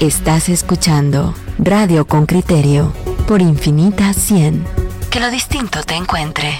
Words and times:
Estás 0.00 0.48
escuchando 0.48 1.34
Radio 1.58 2.06
con 2.06 2.24
Criterio 2.24 2.92
por 3.26 3.42
Infinita 3.42 4.12
100. 4.12 4.64
Que 5.10 5.18
lo 5.18 5.28
distinto 5.28 5.82
te 5.82 5.94
encuentre. 5.94 6.56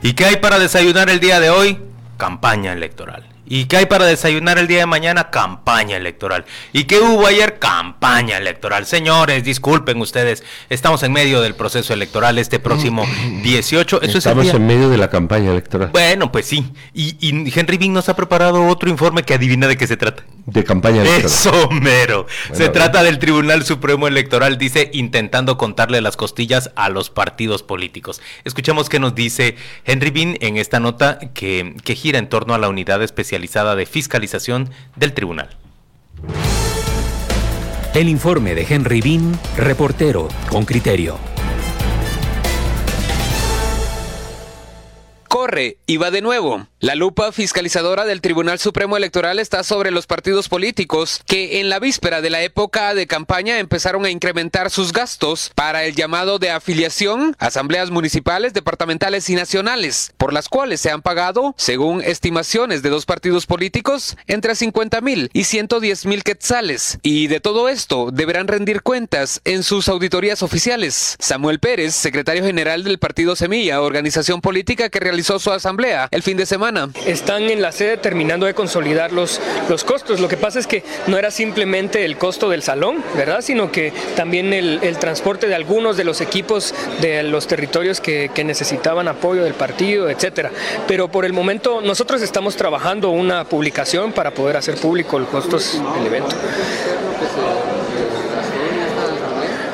¿Y 0.00 0.14
qué 0.14 0.24
hay 0.24 0.36
para 0.36 0.58
desayunar 0.58 1.10
el 1.10 1.20
día 1.20 1.40
de 1.40 1.50
hoy? 1.50 1.78
Campaña 2.16 2.72
electoral. 2.72 3.33
¿Y 3.46 3.66
qué 3.66 3.78
hay 3.78 3.86
para 3.86 4.06
desayunar 4.06 4.58
el 4.58 4.66
día 4.66 4.78
de 4.78 4.86
mañana? 4.86 5.30
Campaña 5.30 5.96
electoral. 5.96 6.44
¿Y 6.72 6.84
qué 6.84 7.00
hubo 7.00 7.26
ayer? 7.26 7.58
Campaña 7.58 8.38
electoral. 8.38 8.86
Señores, 8.86 9.44
disculpen 9.44 10.00
ustedes, 10.00 10.42
estamos 10.70 11.02
en 11.02 11.12
medio 11.12 11.40
del 11.40 11.54
proceso 11.54 11.92
electoral 11.92 12.38
este 12.38 12.58
próximo 12.58 13.06
18. 13.42 14.02
Eso 14.02 14.18
estamos 14.18 14.46
en 14.46 14.66
medio 14.66 14.88
de 14.88 14.96
la 14.96 15.10
campaña 15.10 15.50
electoral. 15.50 15.90
Bueno, 15.92 16.32
pues 16.32 16.46
sí. 16.46 16.72
Y, 16.94 17.16
y 17.20 17.52
Henry 17.54 17.76
Bing 17.76 17.92
nos 17.92 18.08
ha 18.08 18.16
preparado 18.16 18.66
otro 18.66 18.88
informe 18.88 19.22
que 19.22 19.34
adivina 19.34 19.66
de 19.66 19.76
qué 19.76 19.86
se 19.86 19.96
trata 19.96 20.24
de 20.46 20.64
campaña 20.64 21.02
electoral. 21.02 21.26
Eso, 21.26 21.70
mero. 21.70 22.26
Se 22.52 22.68
trata 22.68 23.02
del 23.02 23.18
Tribunal 23.18 23.64
Supremo 23.64 24.08
Electoral, 24.08 24.58
dice, 24.58 24.90
intentando 24.92 25.56
contarle 25.56 26.00
las 26.00 26.16
costillas 26.16 26.70
a 26.76 26.88
los 26.88 27.10
partidos 27.10 27.62
políticos. 27.62 28.20
Escuchemos 28.44 28.88
qué 28.88 28.98
nos 28.98 29.14
dice 29.14 29.56
Henry 29.84 30.10
Bean 30.10 30.36
en 30.40 30.56
esta 30.56 30.80
nota 30.80 31.18
que, 31.32 31.74
que 31.84 31.94
gira 31.94 32.18
en 32.18 32.28
torno 32.28 32.54
a 32.54 32.58
la 32.58 32.68
unidad 32.68 33.02
especializada 33.34 33.74
de 33.74 33.86
fiscalización 33.86 34.70
del 34.94 35.12
tribunal. 35.12 35.48
El 37.94 38.08
informe 38.08 38.54
de 38.54 38.64
Henry 38.68 39.00
Bean, 39.00 39.38
reportero 39.56 40.28
con 40.48 40.64
criterio. 40.64 41.18
Corre 45.28 45.78
y 45.86 45.96
va 45.96 46.12
de 46.12 46.22
nuevo. 46.22 46.66
La 46.84 46.94
lupa 46.94 47.32
fiscalizadora 47.32 48.04
del 48.04 48.20
Tribunal 48.20 48.58
Supremo 48.58 48.98
Electoral 48.98 49.38
está 49.38 49.64
sobre 49.64 49.90
los 49.90 50.06
partidos 50.06 50.50
políticos 50.50 51.22
que 51.24 51.58
en 51.60 51.70
la 51.70 51.78
víspera 51.78 52.20
de 52.20 52.28
la 52.28 52.42
época 52.42 52.92
de 52.92 53.06
campaña 53.06 53.58
empezaron 53.58 54.04
a 54.04 54.10
incrementar 54.10 54.68
sus 54.68 54.92
gastos 54.92 55.50
para 55.54 55.84
el 55.84 55.94
llamado 55.94 56.38
de 56.38 56.50
afiliación, 56.50 57.36
asambleas 57.38 57.90
municipales, 57.90 58.52
departamentales 58.52 59.30
y 59.30 59.34
nacionales, 59.34 60.12
por 60.18 60.34
las 60.34 60.50
cuales 60.50 60.78
se 60.82 60.90
han 60.90 61.00
pagado, 61.00 61.54
según 61.56 62.02
estimaciones 62.02 62.82
de 62.82 62.90
dos 62.90 63.06
partidos 63.06 63.46
políticos, 63.46 64.18
entre 64.26 64.54
50 64.54 65.00
mil 65.00 65.30
y 65.32 65.44
110 65.44 66.04
mil 66.04 66.22
quetzales. 66.22 66.98
Y 67.00 67.28
de 67.28 67.40
todo 67.40 67.70
esto 67.70 68.10
deberán 68.12 68.46
rendir 68.46 68.82
cuentas 68.82 69.40
en 69.46 69.62
sus 69.62 69.88
auditorías 69.88 70.42
oficiales. 70.42 71.16
Samuel 71.18 71.60
Pérez, 71.60 71.94
secretario 71.94 72.44
general 72.44 72.84
del 72.84 72.98
partido 72.98 73.36
Semilla, 73.36 73.80
organización 73.80 74.42
política 74.42 74.90
que 74.90 75.00
realizó 75.00 75.38
su 75.38 75.50
asamblea 75.50 76.08
el 76.10 76.22
fin 76.22 76.36
de 76.36 76.44
semana, 76.44 76.73
están 77.06 77.44
en 77.44 77.62
la 77.62 77.72
sede 77.72 77.96
terminando 77.96 78.46
de 78.46 78.54
consolidar 78.54 79.12
los, 79.12 79.40
los 79.68 79.84
costos. 79.84 80.20
Lo 80.20 80.28
que 80.28 80.36
pasa 80.36 80.58
es 80.58 80.66
que 80.66 80.82
no 81.06 81.18
era 81.18 81.30
simplemente 81.30 82.04
el 82.04 82.16
costo 82.16 82.50
del 82.50 82.62
salón, 82.62 83.02
¿verdad? 83.16 83.40
Sino 83.40 83.70
que 83.70 83.92
también 84.16 84.52
el, 84.52 84.80
transporte 84.98 85.48
de 85.48 85.54
algunos 85.54 85.96
de 85.96 86.04
los 86.04 86.20
equipos 86.20 86.74
de 87.00 87.22
los 87.24 87.46
territorios 87.46 88.00
que, 88.00 88.30
que 88.32 88.44
necesitaban 88.44 89.08
apoyo 89.08 89.44
del 89.44 89.54
partido, 89.54 90.08
etcétera. 90.08 90.50
Pero 90.86 91.08
por 91.08 91.24
el 91.24 91.32
momento 91.32 91.80
nosotros 91.80 92.22
estamos 92.22 92.56
trabajando 92.56 93.10
una 93.10 93.44
publicación 93.44 94.12
para 94.12 94.32
poder 94.32 94.56
hacer 94.56 94.76
público 94.76 95.18
los 95.18 95.28
costos 95.28 95.80
del 95.96 96.06
evento. 96.06 96.34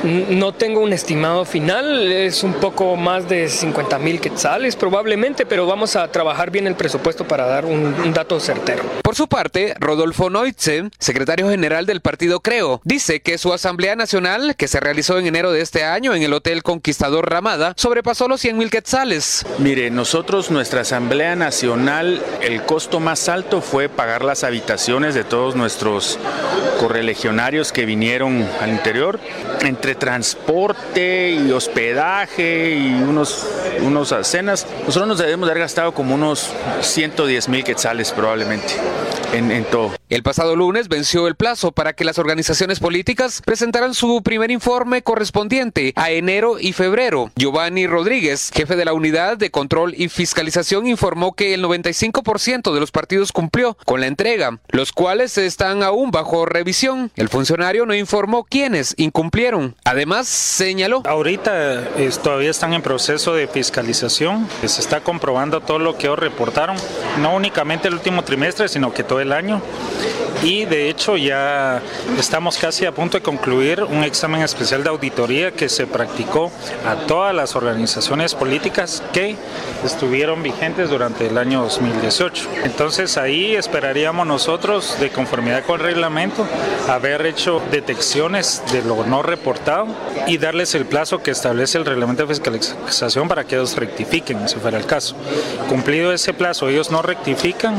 No 0.03 0.55
tengo 0.55 0.81
un 0.81 0.93
estimado 0.93 1.45
final, 1.45 2.11
es 2.11 2.43
un 2.43 2.55
poco 2.55 2.97
más 2.97 3.29
de 3.29 3.49
50 3.49 3.99
mil 3.99 4.21
quetzales 4.21 4.75
probablemente, 4.75 5.45
pero 5.45 5.67
vamos 5.67 5.95
a 5.95 6.11
trabajar 6.11 6.51
bien 6.51 6.67
el 6.67 6.75
presupuesto 6.75 7.27
para 7.27 7.47
dar 7.47 7.67
un, 7.67 8.13
dato 8.15 8.41
certero. 8.41 8.83
Por 9.03 9.15
su 9.15 9.29
parte, 9.29 9.75
Rodolfo 9.79 10.31
Neutze, 10.31 10.91
secretario 10.99 11.51
general 11.51 11.85
del 11.85 12.01
partido 12.01 12.41
Creo, 12.41 12.81
dice 12.85 13.21
que 13.21 13.37
su 13.37 13.53
Asamblea 13.53 13.95
Nacional, 13.95 14.57
que 14.57 14.69
se 14.69 14.81
realizó 14.81 15.19
en 15.19 15.27
enero 15.27 15.53
de 15.53 15.61
este 15.61 15.85
año 15.85 16.15
en 16.15 16.23
el 16.23 16.33
Hotel 16.33 16.63
Conquistador 16.63 17.29
Ramada, 17.31 17.75
sobrepasó 17.77 18.27
los 18.27 18.41
100 18.41 18.57
mil 18.57 18.71
quetzales. 18.71 19.45
Mire, 19.59 19.91
nosotros, 19.91 20.51
nuestra 20.51 20.81
Asamblea 20.81 21.37
Nacional, 21.37 22.23
el 22.41 22.63
costo 22.63 23.01
más 23.01 23.29
alto 23.29 23.61
fue 23.61 23.89
pagar 23.89 24.25
las 24.25 24.45
habitaciones 24.45 25.15
de 25.15 25.25
todos 25.25 25.57
nuestros 25.57 26.19
correligionarios 26.79 27.73
que 27.73 27.85
vinieron 27.85 28.49
al 28.61 28.71
interior. 28.71 29.21
Entre 29.61 29.90
transporte 29.95 31.31
y 31.31 31.51
hospedaje 31.53 32.75
y 32.77 33.03
unos, 33.03 33.47
unos 33.83 34.15
cenas, 34.23 34.67
nosotros 34.87 35.09
nos 35.09 35.19
debemos 35.19 35.49
haber 35.49 35.61
gastado 35.61 35.93
como 35.93 36.15
unos 36.15 36.51
110 36.81 37.49
mil 37.49 37.65
quetzales 37.65 38.13
probablemente 38.13 38.75
en, 39.33 39.65
todo. 39.65 39.93
El 40.09 40.23
pasado 40.23 40.57
lunes 40.57 40.89
venció 40.89 41.29
el 41.29 41.37
plazo 41.37 41.73
para 41.73 41.93
que 41.93 42.05
las 42.05 42.19
organizaciones 42.19 42.81
políticas 42.81 43.43
presentaran 43.45 43.95
su 43.95 44.23
primer 44.23 44.51
informe 44.51 45.03
correspondiente 45.03 45.93
a 45.97 46.11
enero 46.11 46.59
y 46.59 46.73
febrero. 46.73 47.31
Giovanni 47.37 47.87
Rodríguez, 47.87 48.51
jefe 48.53 48.77
de 48.77 48.85
la 48.85 48.93
Unidad 48.93 49.37
de 49.37 49.51
Control 49.51 49.95
y 49.97 50.09
Fiscalización, 50.09 50.87
informó 50.87 51.35
que 51.35 51.55
el 51.55 51.65
95% 51.65 52.73
de 52.75 52.81
los 52.81 52.91
partidos 52.91 53.33
cumplió 53.33 53.77
con 53.85 54.01
la 54.01 54.07
entrega, 54.07 54.59
los 54.71 54.93
cuales 54.93 55.39
están 55.39 55.83
aún 55.83 56.11
bajo 56.11 56.45
revisión. 56.45 57.13
El 57.17 57.29
funcionario 57.29 57.87
no 57.87 57.95
informó 57.95 58.45
quiénes 58.45 58.95
incumplieron. 58.97 59.77
Además, 59.85 60.29
señaló. 60.29 61.03
Ahorita 61.07 61.89
todavía 62.23 62.51
están 62.51 62.75
en 62.75 62.83
proceso 62.83 63.35
de 63.35 63.49
fiscalización. 63.49 64.47
Se 64.61 64.81
está 64.81 65.01
comprobando 65.01 65.61
todo 65.61 65.79
lo 65.79 65.97
que 65.97 66.07
ellos 66.07 66.19
reportaron, 66.19 66.77
no 67.21 67.35
únicamente 67.35 67.89
el 67.89 67.95
último 67.95 68.23
trimestre, 68.23 68.69
sino 68.69 68.93
que 68.93 69.05
todo 69.05 69.21
el 69.21 69.33
año 69.33 69.63
y 70.43 70.65
de 70.65 70.89
hecho 70.89 71.17
ya 71.17 71.83
estamos 72.19 72.57
casi 72.57 72.87
a 72.87 72.93
punto 72.93 73.19
de 73.19 73.23
concluir 73.23 73.83
un 73.83 74.05
examen 74.05 74.41
especial 74.43 74.83
de 74.83 74.89
auditoría 74.89 75.53
que 75.53 75.69
se 75.69 75.87
practicó 75.87 76.51
a 76.87 76.95
todas 77.07 77.35
las 77.35 77.57
organizaciones 77.57 78.35
políticas 78.35 79.03
que 79.13 79.37
estuvieron 79.85 80.43
vigentes 80.43 80.89
durante 80.89 81.27
el 81.27 81.37
año 81.37 81.63
2018. 81.63 82.49
Entonces 82.65 83.19
ahí 83.19 83.55
esperaríamos 83.55 84.27
nosotros, 84.27 84.97
de 84.99 85.11
conformidad 85.11 85.65
con 85.65 85.81
el 85.81 85.87
reglamento, 85.87 86.47
haber 86.89 87.27
hecho 87.27 87.61
detecciones 87.71 88.63
de 88.73 88.83
lo 88.83 89.05
no 89.05 89.23
reportado 89.23 89.70
y 90.27 90.39
darles 90.39 90.75
el 90.75 90.87
plazo 90.87 91.23
que 91.23 91.31
establece 91.31 91.79
el 91.79 91.85
reglamento 91.85 92.27
de 92.27 92.35
fiscalización 92.35 93.29
para 93.29 93.45
que 93.45 93.57
ellos 93.57 93.77
rectifiquen, 93.77 94.49
si 94.49 94.57
fuera 94.57 94.79
el 94.79 94.87
caso. 94.87 95.17
Cumplido 95.69 96.13
ese 96.13 96.33
plazo, 96.35 96.69
ellos 96.69 96.91
no 96.91 97.03
rectifican, 97.03 97.75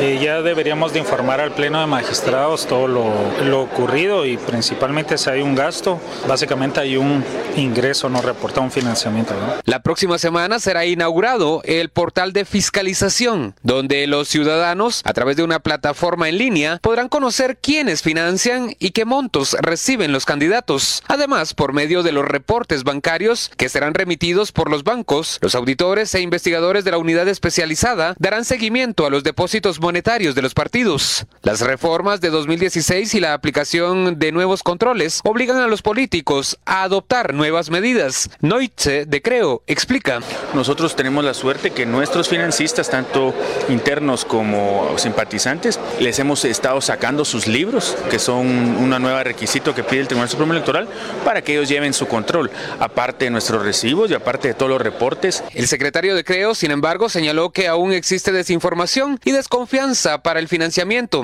eh, 0.00 0.20
ya 0.22 0.42
deberíamos 0.42 0.92
de 0.92 0.98
informar 0.98 1.40
al 1.40 1.52
Pleno 1.52 1.80
de 1.80 1.86
Magistrados 1.86 2.66
todo 2.66 2.88
lo, 2.88 3.62
ocurrido 3.62 4.26
y 4.26 4.36
principalmente 4.36 5.18
si 5.18 5.30
hay 5.30 5.40
un 5.40 5.54
gasto, 5.54 6.00
básicamente 6.26 6.80
hay 6.80 6.96
un 6.96 7.24
ingreso 7.56 8.08
no 8.08 8.20
reportado, 8.20 8.62
un 8.62 8.70
financiamiento. 8.70 9.34
La 9.64 9.82
próxima 9.82 10.18
semana 10.18 10.58
será 10.58 10.84
inaugurado 10.84 11.62
el 11.64 11.90
portal 11.90 12.32
de 12.32 12.44
fiscalización, 12.44 13.54
donde 13.62 14.06
los 14.06 14.28
ciudadanos, 14.28 15.02
a 15.04 15.12
través 15.12 15.36
de 15.36 15.44
una 15.44 15.60
plataforma 15.60 16.28
en 16.28 16.38
línea, 16.38 16.78
podrán 16.82 17.08
conocer 17.08 17.58
quiénes 17.60 18.02
financian 18.02 18.74
y 18.78 18.90
qué 18.90 19.04
montos 19.04 19.56
reciben 19.60 20.12
los 20.12 20.24
candidatos. 20.24 21.02
Además, 21.08 21.31
por 21.32 21.72
medio 21.72 22.02
de 22.02 22.12
los 22.12 22.26
reportes 22.26 22.84
bancarios 22.84 23.50
que 23.56 23.70
serán 23.70 23.94
remitidos 23.94 24.52
por 24.52 24.70
los 24.70 24.84
bancos, 24.84 25.38
los 25.40 25.54
auditores 25.54 26.14
e 26.14 26.20
investigadores 26.20 26.84
de 26.84 26.90
la 26.90 26.98
unidad 26.98 27.26
especializada 27.26 28.14
darán 28.18 28.44
seguimiento 28.44 29.06
a 29.06 29.10
los 29.10 29.24
depósitos 29.24 29.80
monetarios 29.80 30.34
de 30.34 30.42
los 30.42 30.52
partidos. 30.52 31.24
Las 31.40 31.62
reformas 31.62 32.20
de 32.20 32.28
2016 32.28 33.14
y 33.14 33.20
la 33.20 33.32
aplicación 33.32 34.18
de 34.18 34.30
nuevos 34.30 34.62
controles 34.62 35.20
obligan 35.24 35.56
a 35.56 35.68
los 35.68 35.80
políticos 35.80 36.58
a 36.66 36.82
adoptar 36.82 37.32
nuevas 37.32 37.70
medidas. 37.70 38.28
Noitze 38.42 39.06
de 39.06 39.22
Creo 39.22 39.62
explica. 39.66 40.20
Nosotros 40.52 40.94
tenemos 40.96 41.24
la 41.24 41.32
suerte 41.32 41.70
que 41.70 41.86
nuestros 41.86 42.28
financistas, 42.28 42.90
tanto 42.90 43.34
internos 43.70 44.26
como 44.26 44.98
simpatizantes, 44.98 45.80
les 45.98 46.18
hemos 46.18 46.44
estado 46.44 46.82
sacando 46.82 47.24
sus 47.24 47.46
libros, 47.46 47.96
que 48.10 48.18
son 48.18 48.46
una 48.76 48.98
nueva 48.98 49.24
requisito 49.24 49.74
que 49.74 49.82
pide 49.82 50.02
el 50.02 50.08
Tribunal 50.08 50.28
Supremo 50.28 50.52
Electoral, 50.52 50.88
para 51.24 51.42
que 51.42 51.52
ellos 51.52 51.68
lleven 51.68 51.92
su 51.92 52.06
control, 52.06 52.50
aparte 52.78 53.26
de 53.26 53.30
nuestros 53.30 53.64
recibos 53.64 54.10
y 54.10 54.14
aparte 54.14 54.48
de 54.48 54.54
todos 54.54 54.70
los 54.70 54.80
reportes. 54.80 55.42
El 55.54 55.68
secretario 55.68 56.14
de 56.14 56.24
Creo, 56.24 56.54
sin 56.54 56.70
embargo, 56.70 57.08
señaló 57.08 57.50
que 57.50 57.68
aún 57.68 57.92
existe 57.92 58.32
desinformación 58.32 59.18
y 59.24 59.32
desconfianza 59.32 60.22
para 60.22 60.40
el 60.40 60.48
financiamiento. 60.48 61.22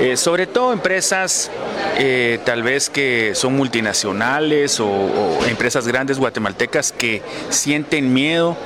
Eh, 0.00 0.16
sobre 0.16 0.46
todo 0.46 0.72
empresas 0.72 1.50
eh, 1.98 2.38
tal 2.44 2.62
vez 2.62 2.90
que 2.90 3.32
son 3.34 3.56
multinacionales 3.56 4.78
o, 4.80 5.38
empresas 5.48 5.86
grandes 5.88 6.18
guatemaltecas 6.18 6.92
que 6.92 7.22
sienten 7.50 8.12
miedo 8.12 8.56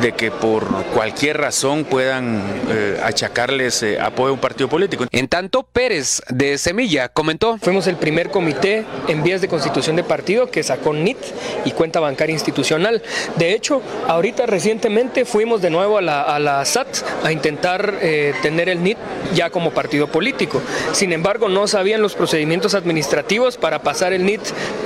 de 0.00 0.12
que 0.12 0.30
por 0.30 0.64
cualquier 0.86 1.38
razón 1.38 1.84
puedan 1.84 2.42
eh, 2.68 3.00
achacarles 3.02 3.82
eh, 3.82 4.00
apoyo 4.00 4.30
a 4.30 4.32
un 4.32 4.40
partido 4.40 4.68
político. 4.68 5.06
En 5.10 5.28
tanto, 5.28 5.62
Pérez 5.62 6.22
de 6.28 6.58
Semilla 6.58 7.08
comentó. 7.08 7.58
Fuimos 7.58 7.86
el 7.86 7.96
primer 7.96 8.30
comité 8.30 8.84
en 9.08 9.22
vías 9.22 9.40
de 9.40 9.48
constitución 9.48 9.96
de 9.96 10.04
partido 10.04 10.50
que 10.50 10.62
sacó 10.62 10.92
NIT 10.92 11.18
y 11.64 11.72
cuenta 11.72 12.00
bancaria 12.00 12.32
institucional. 12.32 13.02
De 13.36 13.52
hecho, 13.54 13.82
ahorita 14.08 14.46
recientemente 14.46 15.24
fuimos 15.24 15.62
de 15.62 15.70
nuevo 15.70 15.98
a 15.98 16.02
la, 16.02 16.22
a 16.22 16.38
la 16.38 16.64
SAT 16.64 16.88
a 17.24 17.32
intentar 17.32 17.98
eh, 18.00 18.34
tener 18.42 18.68
el 18.68 18.82
NIT 18.82 18.98
ya 19.34 19.50
como 19.50 19.70
partido 19.70 20.08
político. 20.08 20.60
Sin 20.92 21.12
embargo, 21.12 21.48
no 21.48 21.66
sabían 21.66 22.02
los 22.02 22.14
procedimientos 22.14 22.74
administrativos 22.74 23.56
para 23.56 23.80
pasar 23.80 24.12
el 24.12 24.24
NIT 24.24 24.42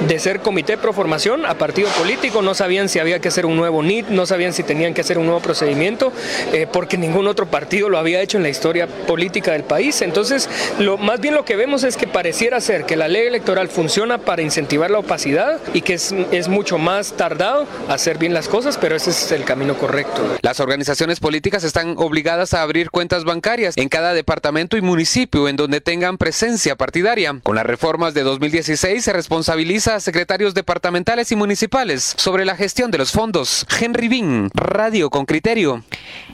de 0.07 0.19
ser 0.19 0.41
comité 0.41 0.77
pro 0.77 0.93
formación 0.93 1.47
a 1.47 1.55
partido 1.55 1.89
político, 1.91 2.43
no 2.43 2.55
sabían 2.55 2.89
si 2.89 2.99
había 2.99 3.21
que 3.21 3.29
hacer 3.29 3.47
un 3.47 3.57
nuevo 3.57 3.83
NIT, 3.83 4.09
no 4.09 4.27
sabían 4.27 4.53
si 4.53 4.63
tenían 4.63 4.95
que 4.95 4.98
hacer 5.01 5.19
un 5.19 5.27
nuevo 5.27 5.41
procedimiento, 5.41 6.13
eh, 6.53 6.67
porque 6.71 6.97
ningún 6.97 7.27
otro 7.27 7.47
partido 7.47 7.89
lo 7.89 7.99
había 7.99 8.21
hecho 8.21 8.37
en 8.37 8.43
la 8.43 8.49
historia 8.49 8.87
política 8.87 9.53
del 9.53 9.65
país. 9.65 10.03
Entonces, 10.03 10.49
lo, 10.79 10.97
más 10.99 11.21
bien 11.21 11.35
lo 11.35 11.45
que 11.45 11.57
vemos 11.57 11.85
es 11.85 11.97
que 11.97 12.07
pareciera 12.07 12.61
ser 12.61 12.85
que 12.85 12.97
la 12.97 13.09
ley 13.09 13.27
electoral 13.27 13.69
funciona 13.69 14.19
para 14.19 14.43
incentivar 14.43 14.91
la 14.91 14.99
opacidad 14.99 15.61
y 15.75 15.83
que 15.83 15.95
es, 15.95 16.15
es 16.33 16.49
mucho 16.49 16.79
más 16.79 17.13
tardado 17.13 17.67
hacer 17.89 18.19
bien 18.19 18.35
las 18.35 18.49
cosas, 18.49 18.79
pero 18.79 18.97
ese 18.97 19.11
es 19.11 19.33
el 19.33 19.45
camino 19.45 19.77
correcto. 19.77 20.23
Las 20.43 20.61
organizaciones 20.61 21.21
políticas 21.21 21.65
están 21.65 21.95
obligadas 21.97 22.55
a 22.55 22.63
abrir 22.63 22.91
cuentas 22.91 23.25
bancarias 23.25 23.77
en 23.77 23.89
cada 23.89 24.15
departamento 24.15 24.77
y 24.77 24.83
municipio 24.83 25.49
en 25.49 25.57
donde 25.57 25.81
tengan 25.81 26.19
presencia 26.19 26.77
partidaria. 26.77 27.39
Con 27.43 27.57
las 27.57 27.67
reformas 27.67 28.15
de 28.15 28.23
2016 28.23 29.05
se 29.05 29.13
responsabiliza 29.13 29.97
a 29.97 30.01
secretarios 30.01 30.55
departamentales 30.55 31.33
y 31.33 31.37
municipales 31.37 32.15
sobre 32.17 32.45
la 32.45 32.57
gestión 32.57 32.91
de 32.91 32.99
los 32.99 33.13
fondos. 33.13 33.67
Henry 33.81 34.09
Bin, 34.09 34.51
Radio 34.55 34.88
con 35.11 35.27
Criterio. 35.27 35.83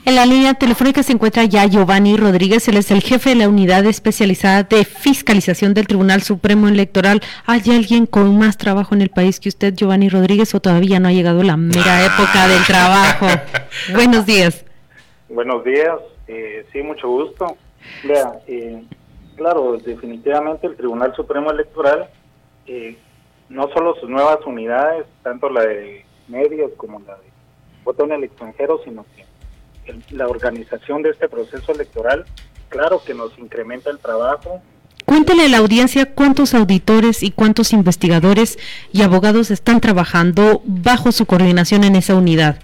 En 0.05 0.15
la 0.15 0.25
línea 0.25 0.53
telefónica 0.53 1.03
se 1.03 1.11
encuentra 1.11 1.43
ya 1.43 1.65
Giovanni 1.65 2.15
Rodríguez, 2.15 2.65
él 2.69 2.77
es 2.77 2.89
el 2.89 3.01
jefe 3.01 3.31
de 3.31 3.35
la 3.35 3.49
unidad 3.49 3.85
especializada 3.85 4.63
de 4.63 4.85
fiscalización 4.85 5.73
del 5.73 5.87
Tribunal 5.87 6.21
Supremo 6.21 6.69
Electoral. 6.69 7.21
¿Hay 7.45 7.63
alguien 7.69 8.05
con 8.05 8.37
más 8.37 8.57
trabajo 8.57 8.95
en 8.95 9.01
el 9.01 9.09
país 9.09 9.41
que 9.41 9.49
usted, 9.49 9.73
Giovanni 9.73 10.07
Rodríguez, 10.07 10.55
o 10.55 10.61
todavía 10.61 11.01
no 11.01 11.09
ha 11.09 11.11
llegado 11.11 11.43
la 11.43 11.57
mera 11.57 12.05
época 12.05 12.47
del 12.47 12.63
trabajo? 12.63 13.27
Buenos 13.93 14.25
días. 14.25 14.63
Buenos 15.27 15.65
días, 15.65 15.99
eh, 16.29 16.65
sí, 16.71 16.81
mucho 16.81 17.09
gusto. 17.09 17.57
Vea, 18.05 18.39
eh, 18.47 18.85
claro, 19.35 19.77
definitivamente 19.79 20.67
el 20.67 20.77
Tribunal 20.77 21.13
Supremo 21.13 21.51
Electoral, 21.51 22.09
eh, 22.67 22.95
no 23.49 23.67
solo 23.73 23.95
sus 23.95 24.09
nuevas 24.09 24.39
unidades, 24.45 25.05
tanto 25.23 25.49
la 25.49 25.65
de 25.65 26.05
medios 26.29 26.71
como 26.77 27.01
la 27.01 27.15
de 27.17 27.34
voto 27.85 28.03
en 28.03 28.11
el 28.11 28.23
extranjero, 28.25 28.81
sino 28.83 29.05
que 29.15 29.25
el- 29.91 30.03
la 30.17 30.27
organización 30.27 31.01
de 31.03 31.11
este 31.11 31.29
proceso 31.29 31.71
electoral, 31.71 32.25
claro 32.67 33.01
que 33.05 33.13
nos 33.13 33.37
incrementa 33.39 33.89
el 33.89 33.99
trabajo. 33.99 34.61
Cuéntele 35.05 35.45
a 35.45 35.49
la 35.49 35.57
audiencia 35.59 36.13
cuántos 36.13 36.53
auditores 36.55 37.21
y 37.21 37.29
cuántos 37.31 37.71
investigadores 37.73 38.57
y 38.91 39.03
abogados 39.03 39.51
están 39.51 39.79
trabajando 39.79 40.61
bajo 40.65 41.11
su 41.11 41.27
coordinación 41.27 41.83
en 41.83 41.95
esa 41.95 42.15
unidad. 42.15 42.57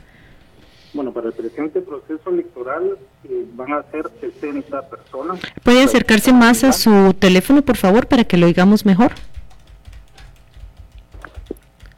Bueno, 0.94 1.14
para 1.14 1.28
el 1.28 1.34
presente 1.34 1.80
proceso 1.82 2.32
electoral 2.32 2.98
eh, 3.24 3.46
van 3.54 3.72
a 3.74 3.84
ser 3.92 4.10
60 4.20 4.90
personas. 4.90 5.40
¿Puede 5.64 5.84
acercarse 5.84 6.34
más 6.34 6.64
a 6.66 6.74
su 6.74 7.14
teléfono, 7.14 7.62
por 7.62 7.78
favor, 7.78 8.08
para 8.08 8.24
que 8.26 8.36
lo 8.38 8.48
oigamos 8.48 8.86
mejor? 8.86 9.12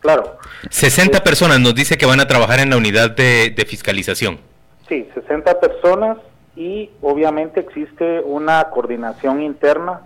Claro, 0.02 0.38
60 0.70 1.24
personas 1.24 1.60
nos 1.60 1.76
dice 1.76 1.98
que 1.98 2.06
van 2.06 2.20
a 2.20 2.28
trabajar 2.28 2.60
en 2.60 2.70
la 2.70 2.78
unidad 2.78 3.12
de, 3.12 3.50
de 3.50 3.66
fiscalización. 3.66 4.40
Sí, 4.88 5.08
60 5.14 5.60
personas 5.60 6.18
y 6.56 6.90
obviamente 7.02 7.60
existe 7.60 8.22
una 8.22 8.66
coordinación 8.66 9.42
interna 9.42 10.02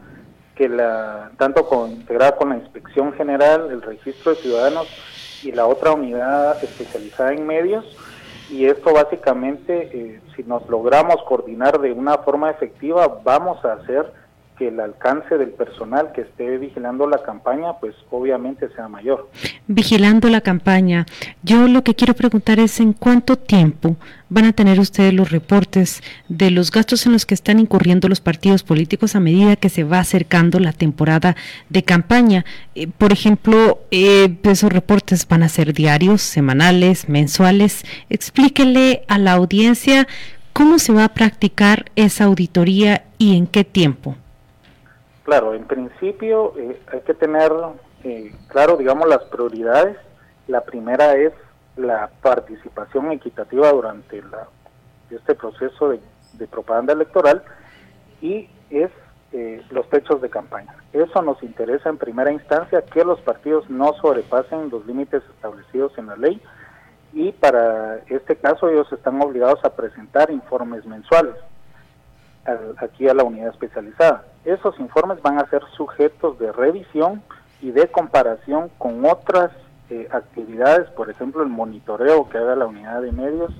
que 0.55 0.69
la 0.69 1.31
tanto 1.37 1.67
con, 1.67 1.91
integrada 1.91 2.35
con 2.35 2.49
la 2.49 2.55
Inspección 2.55 3.13
General, 3.13 3.69
el 3.69 3.81
Registro 3.81 4.33
de 4.33 4.41
Ciudadanos 4.41 4.87
y 5.43 5.51
la 5.51 5.67
otra 5.67 5.93
unidad 5.93 6.61
especializada 6.63 7.33
en 7.33 7.45
medios 7.45 7.85
y 8.49 8.65
esto 8.65 8.93
básicamente 8.93 9.89
eh, 9.93 10.21
si 10.35 10.43
nos 10.43 10.67
logramos 10.69 11.17
coordinar 11.27 11.79
de 11.79 11.91
una 11.91 12.17
forma 12.19 12.49
efectiva 12.49 13.19
vamos 13.23 13.63
a 13.65 13.73
hacer 13.73 14.11
que 14.57 14.69
el 14.69 14.79
alcance 14.79 15.37
del 15.37 15.49
personal 15.49 16.11
que 16.13 16.21
esté 16.21 16.57
vigilando 16.57 17.07
la 17.07 17.23
campaña 17.23 17.73
pues 17.79 17.95
obviamente 18.09 18.69
sea 18.75 18.87
mayor. 18.87 19.29
Vigilando 19.67 20.29
la 20.29 20.41
campaña. 20.41 21.05
Yo 21.43 21.67
lo 21.67 21.83
que 21.83 21.95
quiero 21.95 22.13
preguntar 22.13 22.59
es 22.59 22.79
en 22.79 22.93
cuánto 22.93 23.37
tiempo 23.37 23.97
van 24.29 24.45
a 24.45 24.53
tener 24.53 24.79
ustedes 24.79 25.13
los 25.13 25.31
reportes 25.31 26.01
de 26.27 26.51
los 26.51 26.71
gastos 26.71 27.05
en 27.05 27.13
los 27.13 27.25
que 27.25 27.33
están 27.33 27.59
incurriendo 27.59 28.09
los 28.09 28.19
partidos 28.19 28.63
políticos 28.63 29.15
a 29.15 29.19
medida 29.19 29.55
que 29.55 29.69
se 29.69 29.83
va 29.83 29.99
acercando 29.99 30.59
la 30.59 30.73
temporada 30.73 31.35
de 31.69 31.83
campaña. 31.83 32.45
Eh, 32.75 32.87
por 32.87 33.13
ejemplo, 33.13 33.79
eh, 33.91 34.37
esos 34.43 34.71
reportes 34.71 35.27
van 35.27 35.43
a 35.43 35.49
ser 35.49 35.73
diarios, 35.73 36.21
semanales, 36.21 37.07
mensuales. 37.09 37.83
Explíquele 38.09 39.03
a 39.07 39.17
la 39.17 39.33
audiencia 39.33 40.07
cómo 40.53 40.79
se 40.79 40.91
va 40.91 41.05
a 41.05 41.13
practicar 41.13 41.91
esa 41.95 42.25
auditoría 42.25 43.05
y 43.17 43.37
en 43.37 43.47
qué 43.47 43.63
tiempo. 43.63 44.15
Claro, 45.27 45.53
en 45.53 45.65
principio 45.67 46.53
eh, 46.57 46.81
hay 46.89 47.01
que 47.01 47.13
tener 47.13 47.51
eh, 48.05 48.33
claro, 48.47 48.77
digamos, 48.77 49.09
las 49.09 49.25
prioridades. 49.25 49.97
La 50.47 50.61
primera 50.61 51.15
es 51.15 51.33
la 51.75 52.09
participación 52.21 53.11
equitativa 53.11 53.69
durante 53.73 54.21
la, 54.21 54.47
este 55.11 55.35
proceso 55.35 55.89
de, 55.89 56.47
propaganda 56.47 56.93
electoral 56.93 57.43
y 58.21 58.49
es 58.69 58.89
eh, 59.33 59.61
los 59.69 59.89
techos 59.89 60.21
de 60.21 60.29
campaña. 60.29 60.73
Eso 60.93 61.21
nos 61.21 61.43
interesa 61.43 61.89
en 61.89 61.97
primera 61.97 62.31
instancia, 62.31 62.81
que 62.83 63.03
los 63.03 63.19
partidos 63.19 63.69
no 63.69 63.95
sobrepasen 63.95 64.69
los 64.69 64.85
límites 64.85 65.23
establecidos 65.35 65.91
en 65.97 66.07
la 66.07 66.15
ley 66.15 66.41
y 67.11 67.33
para 67.33 67.97
este 68.07 68.37
caso 68.37 68.69
ellos 68.69 68.89
están 68.93 69.21
obligados 69.21 69.59
a 69.65 69.75
presentar 69.75 70.31
informes 70.31 70.85
mensuales 70.85 71.35
al- 72.45 72.75
aquí 72.77 73.09
a 73.09 73.13
la 73.13 73.25
unidad 73.25 73.49
especializada. 73.49 74.23
Esos 74.47 74.79
informes 74.79 75.21
van 75.21 75.39
a 75.39 75.49
ser 75.49 75.61
sujetos 75.75 76.39
de 76.39 76.53
revisión 76.53 77.21
y 77.61 77.71
de 77.71 77.89
comparación 77.89 78.71
con 78.77 79.03
otras 79.03 79.51
eh, 79.89 80.07
actividades, 80.09 80.89
por 80.91 81.09
ejemplo 81.09 81.43
el 81.43 81.49
monitoreo 81.49 82.29
que 82.29 82.37
haga 82.37 82.55
la 82.55 82.65
unidad 82.65 83.01
de 83.01 83.11
medios, 83.11 83.51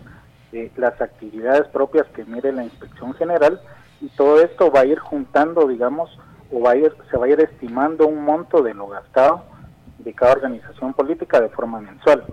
eh, 0.53 0.71
las 0.77 1.01
actividades 1.01 1.67
propias 1.73 2.07
que 2.15 2.23
mire 2.23 2.53
la 2.53 2.63
inspección 2.63 3.13
general 3.15 3.59
y 3.99 4.07
todo 4.07 4.39
esto 4.39 4.71
va 4.71 4.79
a 4.79 4.85
ir 4.85 4.97
juntando, 4.97 5.67
digamos, 5.67 6.17
o 6.53 6.61
va 6.61 6.71
a 6.71 6.77
ir, 6.77 6.95
se 7.11 7.17
va 7.17 7.25
a 7.25 7.29
ir 7.31 7.41
estimando 7.41 8.07
un 8.07 8.23
monto 8.23 8.63
de 8.63 8.73
lo 8.73 8.87
gastado 8.87 9.43
de 9.97 10.13
cada 10.13 10.31
organización 10.31 10.93
política 10.93 11.41
de 11.41 11.49
forma 11.49 11.81
mensual. 11.81 12.23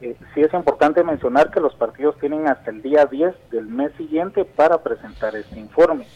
Eh, 0.00 0.16
sí 0.34 0.40
es 0.40 0.52
importante 0.54 1.04
mencionar 1.04 1.52
que 1.52 1.60
los 1.60 1.76
partidos 1.76 2.18
tienen 2.18 2.48
hasta 2.48 2.72
el 2.72 2.82
día 2.82 3.06
10 3.06 3.32
del 3.52 3.68
mes 3.68 3.92
siguiente 3.92 4.44
para 4.44 4.82
presentar 4.82 5.36
este 5.36 5.60
informe. 5.60 6.08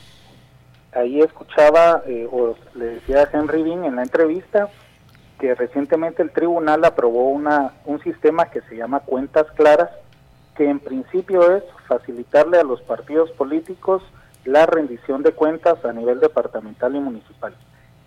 Ahí 0.92 1.20
escuchaba, 1.20 2.02
eh, 2.06 2.26
o 2.30 2.56
le 2.74 2.86
decía 2.86 3.22
a 3.22 3.28
Henry 3.30 3.62
Bean 3.62 3.84
en 3.84 3.96
la 3.96 4.02
entrevista, 4.02 4.68
que 5.38 5.54
recientemente 5.54 6.22
el 6.22 6.30
tribunal 6.30 6.84
aprobó 6.84 7.28
una, 7.28 7.72
un 7.84 8.00
sistema 8.00 8.46
que 8.46 8.62
se 8.62 8.76
llama 8.76 9.00
cuentas 9.00 9.46
claras, 9.52 9.90
que 10.56 10.68
en 10.68 10.80
principio 10.80 11.54
es 11.54 11.62
facilitarle 11.86 12.58
a 12.58 12.64
los 12.64 12.80
partidos 12.80 13.30
políticos 13.32 14.02
la 14.44 14.64
rendición 14.64 15.22
de 15.22 15.32
cuentas 15.32 15.84
a 15.84 15.92
nivel 15.92 16.20
departamental 16.20 16.96
y 16.96 17.00
municipal. 17.00 17.54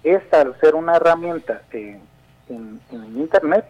Esta, 0.04 0.42
al 0.42 0.60
ser 0.60 0.76
una 0.76 0.96
herramienta 0.96 1.62
eh, 1.72 2.00
en, 2.48 2.80
en 2.92 3.18
Internet, 3.18 3.66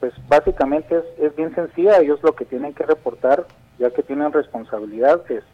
pues 0.00 0.12
básicamente 0.28 0.98
es, 0.98 1.24
es 1.24 1.36
bien 1.36 1.54
sencilla, 1.54 1.98
ellos 1.98 2.20
lo 2.22 2.34
que 2.34 2.44
tienen 2.44 2.74
que 2.74 2.84
reportar, 2.84 3.46
ya 3.78 3.90
que 3.90 4.02
tienen 4.02 4.32
responsabilidad, 4.32 5.22
es 5.30 5.44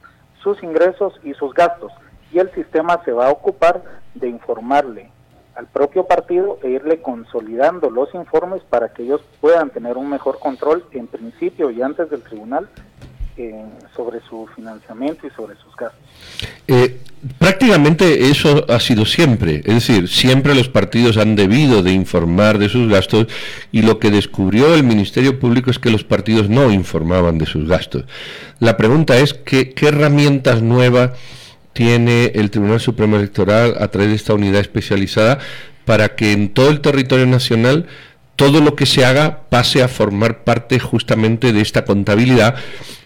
sus 0.43 0.63
ingresos 0.63 1.19
y 1.23 1.35
sus 1.35 1.55
gastos. 1.55 1.93
Y 2.35 2.41
el 2.41 2.53
sistema 2.53 3.01
se 3.05 3.13
va 3.13 3.29
a 3.29 3.31
ocupar 3.31 3.85
de 4.15 4.29
informarle 4.29 5.09
al 5.55 5.67
propio 5.67 6.05
partido 6.05 6.59
e 6.65 6.71
irle 6.71 7.01
consolidando 7.01 7.91
los 7.91 8.13
informes 8.13 8.63
para 8.69 8.93
que 8.93 9.05
ellos 9.05 9.21
puedan 9.41 9.71
tener 9.71 9.97
un 9.97 10.11
mejor 10.11 10.41
control 10.41 10.85
en 10.91 11.07
principio 11.07 11.71
y 11.71 11.81
antes 11.81 12.11
del 12.11 12.23
tribunal 12.23 12.69
eh, 13.37 13.65
sobre 13.95 14.21
su 14.29 14.49
financiamiento 14.57 15.29
y 15.29 15.31
sobre 15.31 15.55
sus 15.57 15.77
gastos. 15.77 16.01
Eh, 16.67 17.01
prácticamente 17.39 18.29
eso 18.29 18.65
ha 18.69 18.81
sido 18.81 19.05
siempre, 19.05 19.57
es 19.65 19.75
decir, 19.75 20.09
siempre 20.09 20.57
los 20.57 20.69
partidos 20.69 21.17
han 21.19 21.37
debido 21.37 21.85
de 21.85 21.93
informar 21.93 22.59
de 22.59 22.69
sus 22.69 22.91
gastos 22.91 23.29
y 23.71 23.83
lo 23.83 24.01
que 24.01 24.11
descubrió 24.11 24.75
el 24.75 24.83
Ministerio 24.83 25.39
Público 25.39 25.71
es 25.71 25.79
que 25.79 25.91
los 25.91 26.03
partidos 26.03 26.49
no 26.49 26.73
informaban 26.73 27.39
de 27.39 27.47
sus 27.47 27.69
gastos. 27.69 28.05
La 28.59 28.77
pregunta 28.77 29.19
es 29.19 29.35
¿qué, 29.35 29.73
qué 29.73 29.89
herramientas 29.89 30.63
nuevas 30.63 31.13
tiene 31.75 32.33
el 32.35 32.51
Tribunal 32.51 32.81
Supremo 32.81 33.17
Electoral 33.17 33.75
a 33.79 33.89
través 33.89 34.09
de 34.09 34.17
esta 34.17 34.33
unidad 34.33 34.63
especializada 34.63 35.39
para 35.85 36.15
que 36.15 36.33
en 36.33 36.49
todo 36.49 36.71
el 36.71 36.81
territorio 36.81 37.27
nacional 37.27 37.87
todo 38.37 38.61
lo 38.61 38.75
que 38.75 38.87
se 38.87 39.05
haga 39.05 39.43
pase 39.49 39.83
a 39.83 39.89
formar 39.89 40.43
parte 40.45 40.79
justamente 40.81 41.53
de 41.53 41.61
esta 41.61 41.85
contabilidad 41.85 42.57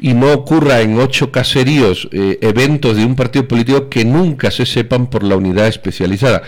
y 0.00 0.14
no 0.14 0.32
ocurra 0.32 0.80
en 0.80 0.98
ocho 0.98 1.32
caseríos 1.32 2.08
eh, 2.12 2.38
eventos 2.40 2.96
de 2.96 3.04
un 3.04 3.16
partido 3.16 3.46
político 3.46 3.88
que 3.88 4.04
nunca 4.04 4.50
se 4.50 4.64
sepan 4.64 5.08
por 5.08 5.24
la 5.24 5.36
unidad 5.36 5.66
especializada. 5.66 6.42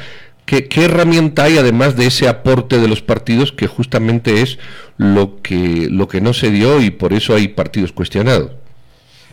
¿Qué, 0.47 0.67
herramienta 0.85 1.45
hay 1.45 1.59
además 1.59 1.97
de 1.97 2.07
ese 2.07 2.27
aporte 2.27 2.79
de 2.79 2.89
los 2.89 3.03
partidos 3.03 3.53
que 3.53 3.69
justamente 3.69 4.43
es 4.43 4.59
lo 4.97 5.41
que, 5.43 5.87
lo 5.89 6.09
que 6.09 6.21
no 6.21 6.33
se 6.33 6.51
dio 6.51 6.81
y 6.81 6.91
por 6.91 7.13
eso 7.13 7.37
hay 7.37 7.49
partidos 7.49 7.93
cuestionados? 7.93 8.51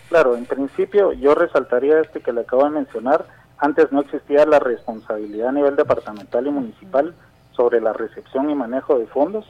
Claro, 0.09 0.37
en 0.37 0.45
principio 0.45 1.11
yo 1.13 1.35
resaltaría 1.35 1.99
este 1.99 2.21
que 2.21 2.31
le 2.31 2.41
acabo 2.41 2.63
de 2.63 2.69
mencionar. 2.69 3.25
Antes 3.57 3.91
no 3.91 4.01
existía 4.01 4.45
la 4.45 4.59
responsabilidad 4.59 5.49
a 5.49 5.51
nivel 5.51 5.75
departamental 5.75 6.47
y 6.47 6.51
municipal 6.51 7.13
sobre 7.55 7.81
la 7.81 7.91
recepción 7.91 8.49
y 8.49 8.55
manejo 8.55 8.97
de 8.97 9.07
fondos. 9.07 9.45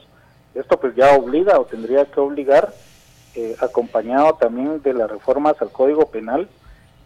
Esto 0.54 0.80
pues 0.80 0.96
ya 0.96 1.16
obliga 1.16 1.60
o 1.60 1.66
tendría 1.66 2.06
que 2.06 2.18
obligar, 2.18 2.72
eh, 3.36 3.54
acompañado 3.60 4.34
también 4.34 4.82
de 4.82 4.94
las 4.94 5.10
reformas 5.10 5.60
al 5.60 5.70
Código 5.70 6.10
Penal, 6.10 6.48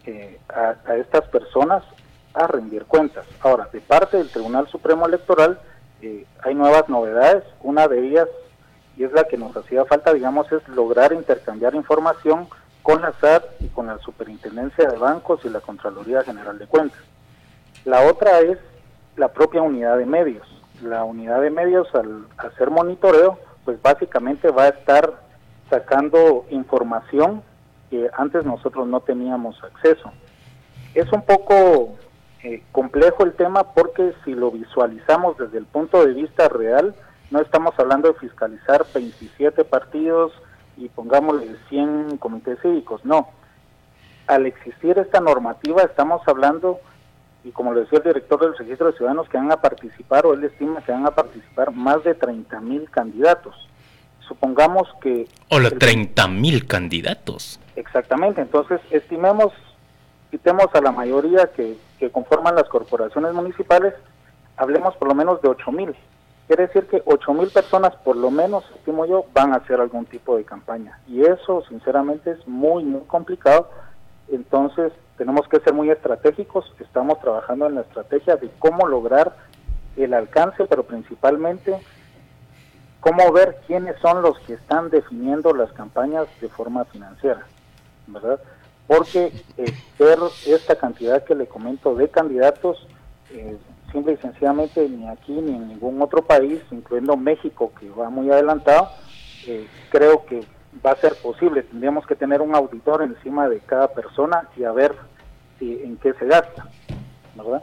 eh, 0.06 0.38
a, 0.48 0.94
estas 0.96 1.28
personas 1.28 1.82
a 2.32 2.46
rendir 2.46 2.84
cuentas. 2.84 3.26
Ahora, 3.40 3.68
de 3.70 3.80
parte 3.80 4.16
del 4.16 4.30
Tribunal 4.30 4.66
Supremo 4.68 5.06
Electoral 5.06 5.58
eh, 6.00 6.24
hay 6.42 6.54
nuevas 6.54 6.88
novedades. 6.88 7.44
Una 7.62 7.86
de 7.88 8.06
ellas, 8.06 8.28
y 8.96 9.04
es 9.04 9.12
la 9.12 9.24
que 9.24 9.36
nos 9.36 9.54
hacía 9.54 9.84
falta, 9.84 10.14
digamos, 10.14 10.50
es 10.52 10.66
lograr 10.68 11.12
intercambiar 11.12 11.74
información 11.74 12.48
con 12.82 13.02
la 13.02 13.12
SAT 13.20 13.44
y 13.60 13.68
con 13.68 13.86
la 13.86 13.98
Superintendencia 13.98 14.88
de 14.88 14.98
Bancos 14.98 15.44
y 15.44 15.48
la 15.48 15.60
Contraloría 15.60 16.22
General 16.22 16.58
de 16.58 16.66
Cuentas. 16.66 17.00
La 17.84 18.02
otra 18.02 18.40
es 18.40 18.58
la 19.16 19.28
propia 19.28 19.62
unidad 19.62 19.98
de 19.98 20.06
medios 20.06 20.46
la 20.82 21.04
unidad 21.04 21.40
de 21.40 21.50
medios 21.50 21.88
al 21.94 22.26
hacer 22.38 22.70
monitoreo, 22.70 23.38
pues 23.64 23.80
básicamente 23.80 24.50
va 24.50 24.64
a 24.64 24.68
estar 24.68 25.22
sacando 25.70 26.44
información 26.50 27.42
que 27.90 28.10
antes 28.16 28.44
nosotros 28.44 28.86
no 28.86 29.00
teníamos 29.00 29.62
acceso. 29.62 30.12
Es 30.94 31.10
un 31.12 31.22
poco 31.22 31.96
eh, 32.42 32.62
complejo 32.72 33.24
el 33.24 33.32
tema 33.34 33.72
porque 33.72 34.12
si 34.24 34.34
lo 34.34 34.50
visualizamos 34.50 35.38
desde 35.38 35.58
el 35.58 35.66
punto 35.66 36.04
de 36.04 36.12
vista 36.12 36.48
real, 36.48 36.94
no 37.30 37.40
estamos 37.40 37.78
hablando 37.78 38.08
de 38.08 38.18
fiscalizar 38.18 38.84
27 38.92 39.64
partidos 39.64 40.32
y 40.82 40.88
pongámosle 40.88 41.56
100 41.68 42.18
comités 42.18 42.58
cívicos, 42.60 43.04
no. 43.04 43.28
Al 44.26 44.46
existir 44.46 44.98
esta 44.98 45.20
normativa 45.20 45.82
estamos 45.82 46.22
hablando 46.26 46.80
y 47.44 47.50
como 47.50 47.72
lo 47.72 47.80
decía 47.80 47.98
el 47.98 48.04
director 48.04 48.40
del 48.40 48.56
registro 48.56 48.86
de 48.86 48.96
ciudadanos, 48.96 49.28
que 49.28 49.36
van 49.36 49.50
a 49.50 49.56
participar, 49.56 50.26
o 50.26 50.34
él 50.34 50.44
estima 50.44 50.80
que 50.82 50.92
van 50.92 51.06
a 51.06 51.10
participar 51.10 51.72
más 51.72 52.04
de 52.04 52.14
30 52.14 52.60
mil 52.60 52.88
candidatos. 52.90 53.68
Supongamos 54.28 54.88
que... 55.00 55.28
Hola, 55.50 55.70
30 55.70 56.28
mil 56.28 56.66
candidatos. 56.66 57.58
Exactamente, 57.74 58.40
entonces 58.40 58.80
estimemos, 58.90 59.52
quitemos 60.30 60.66
a 60.72 60.80
la 60.80 60.92
mayoría 60.92 61.50
que, 61.54 61.76
que 61.98 62.10
conforman 62.10 62.54
las 62.54 62.68
corporaciones 62.68 63.34
municipales, 63.34 63.94
hablemos 64.56 64.94
por 64.96 65.08
lo 65.08 65.14
menos 65.14 65.42
de 65.42 65.48
8 65.48 65.72
mil. 65.72 65.96
Quiere 66.46 66.66
decir 66.66 66.86
que 66.86 67.02
8 67.04 67.34
mil 67.34 67.48
personas, 67.50 67.94
por 67.96 68.16
lo 68.16 68.30
menos, 68.30 68.64
estimo 68.76 69.06
yo, 69.06 69.24
van 69.32 69.52
a 69.52 69.56
hacer 69.56 69.80
algún 69.80 70.06
tipo 70.06 70.36
de 70.36 70.44
campaña. 70.44 70.98
Y 71.06 71.22
eso, 71.22 71.62
sinceramente, 71.68 72.32
es 72.32 72.46
muy, 72.46 72.84
muy 72.84 73.02
complicado. 73.02 73.70
Entonces, 74.28 74.92
tenemos 75.16 75.46
que 75.48 75.60
ser 75.60 75.72
muy 75.72 75.90
estratégicos, 75.90 76.72
estamos 76.80 77.20
trabajando 77.20 77.66
en 77.66 77.76
la 77.76 77.82
estrategia 77.82 78.36
de 78.36 78.50
cómo 78.58 78.88
lograr 78.88 79.36
el 79.96 80.14
alcance, 80.14 80.64
pero 80.66 80.84
principalmente 80.84 81.78
cómo 83.00 83.32
ver 83.32 83.60
quiénes 83.66 83.96
son 84.00 84.22
los 84.22 84.38
que 84.40 84.54
están 84.54 84.88
definiendo 84.90 85.52
las 85.52 85.72
campañas 85.72 86.26
de 86.40 86.48
forma 86.48 86.84
financiera, 86.86 87.44
¿verdad? 88.06 88.40
Porque 88.86 89.32
eh, 89.56 89.72
ver 89.98 90.18
esta 90.46 90.76
cantidad 90.76 91.24
que 91.24 91.34
le 91.34 91.46
comento 91.46 91.94
de 91.94 92.08
candidatos, 92.08 92.86
eh, 93.30 93.56
simple 93.92 94.14
y 94.14 94.16
sencillamente 94.16 94.88
ni 94.88 95.08
aquí 95.08 95.32
ni 95.32 95.54
en 95.54 95.68
ningún 95.68 96.00
otro 96.02 96.24
país, 96.24 96.60
incluyendo 96.70 97.16
México, 97.16 97.72
que 97.78 97.88
va 97.90 98.10
muy 98.10 98.30
adelantado, 98.30 98.90
eh, 99.46 99.66
creo 99.90 100.24
que 100.26 100.40
va 100.84 100.92
a 100.92 100.96
ser 100.96 101.14
posible. 101.16 101.62
Tendríamos 101.62 102.06
que 102.06 102.14
tener 102.14 102.40
un 102.40 102.54
auditor 102.54 103.02
encima 103.02 103.48
de 103.48 103.60
cada 103.60 103.88
persona 103.88 104.48
y 104.56 104.64
a 104.64 104.72
ver 104.72 104.94
en 105.60 105.96
qué 105.98 106.12
se 106.14 106.26
gasta, 106.26 106.68
¿verdad? 107.36 107.62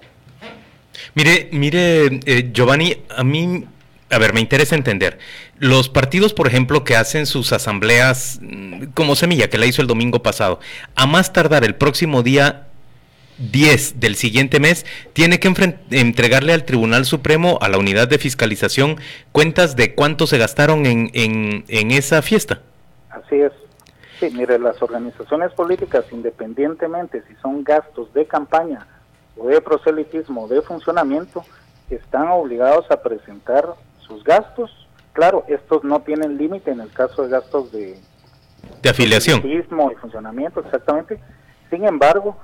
Mire, 1.15 1.49
mire, 1.51 2.19
eh, 2.25 2.49
Giovanni, 2.53 2.95
a 3.09 3.23
mí, 3.23 3.65
a 4.09 4.17
ver, 4.17 4.33
me 4.33 4.39
interesa 4.39 4.75
entender. 4.75 5.19
Los 5.57 5.89
partidos, 5.89 6.33
por 6.33 6.47
ejemplo, 6.47 6.83
que 6.83 6.95
hacen 6.95 7.25
sus 7.25 7.51
asambleas 7.51 8.39
mm, 8.41 8.85
como 8.93 9.15
Semilla, 9.15 9.49
que 9.49 9.57
la 9.57 9.65
hizo 9.65 9.81
el 9.81 9.87
domingo 9.87 10.23
pasado, 10.23 10.59
a 10.95 11.05
más 11.07 11.33
tardar 11.33 11.63
el 11.63 11.75
próximo 11.75 12.23
día 12.23 12.68
10 13.39 13.99
del 13.99 14.15
siguiente 14.15 14.59
mes, 14.59 14.85
tiene 15.13 15.39
que 15.39 15.53
entregarle 15.91 16.53
al 16.53 16.65
Tribunal 16.65 17.05
Supremo, 17.05 17.57
a 17.61 17.69
la 17.69 17.77
unidad 17.77 18.07
de 18.07 18.17
fiscalización, 18.17 18.97
cuentas 19.31 19.75
de 19.75 19.95
cuánto 19.95 20.27
se 20.27 20.37
gastaron 20.37 20.85
en, 20.85 21.09
en, 21.13 21.65
en 21.67 21.91
esa 21.91 22.21
fiesta. 22.21 22.61
Así 23.09 23.35
es. 23.35 23.51
Sí, 24.19 24.29
mire, 24.35 24.59
las 24.59 24.81
organizaciones 24.81 25.53
políticas, 25.53 26.05
independientemente 26.11 27.23
si 27.27 27.35
son 27.41 27.63
gastos 27.63 28.13
de 28.13 28.25
campaña 28.25 28.85
o 29.37 29.47
de 29.47 29.61
proselitismo 29.61 30.43
o 30.43 30.47
de 30.47 30.61
funcionamiento, 30.61 31.45
están 31.89 32.27
obligados 32.27 32.89
a 32.91 33.01
presentar 33.01 33.65
sus 34.05 34.23
gastos. 34.23 34.69
Claro, 35.13 35.45
estos 35.47 35.83
no 35.85 36.01
tienen 36.01 36.37
límite 36.37 36.71
en 36.71 36.81
el 36.81 36.91
caso 36.91 37.23
de 37.23 37.29
gastos 37.29 37.71
de, 37.71 37.97
de 38.81 38.89
afiliación. 38.89 39.41
y 39.45 39.61
funcionamiento, 39.95 40.59
exactamente. 40.59 41.19
Sin 41.69 41.85
embargo, 41.85 42.37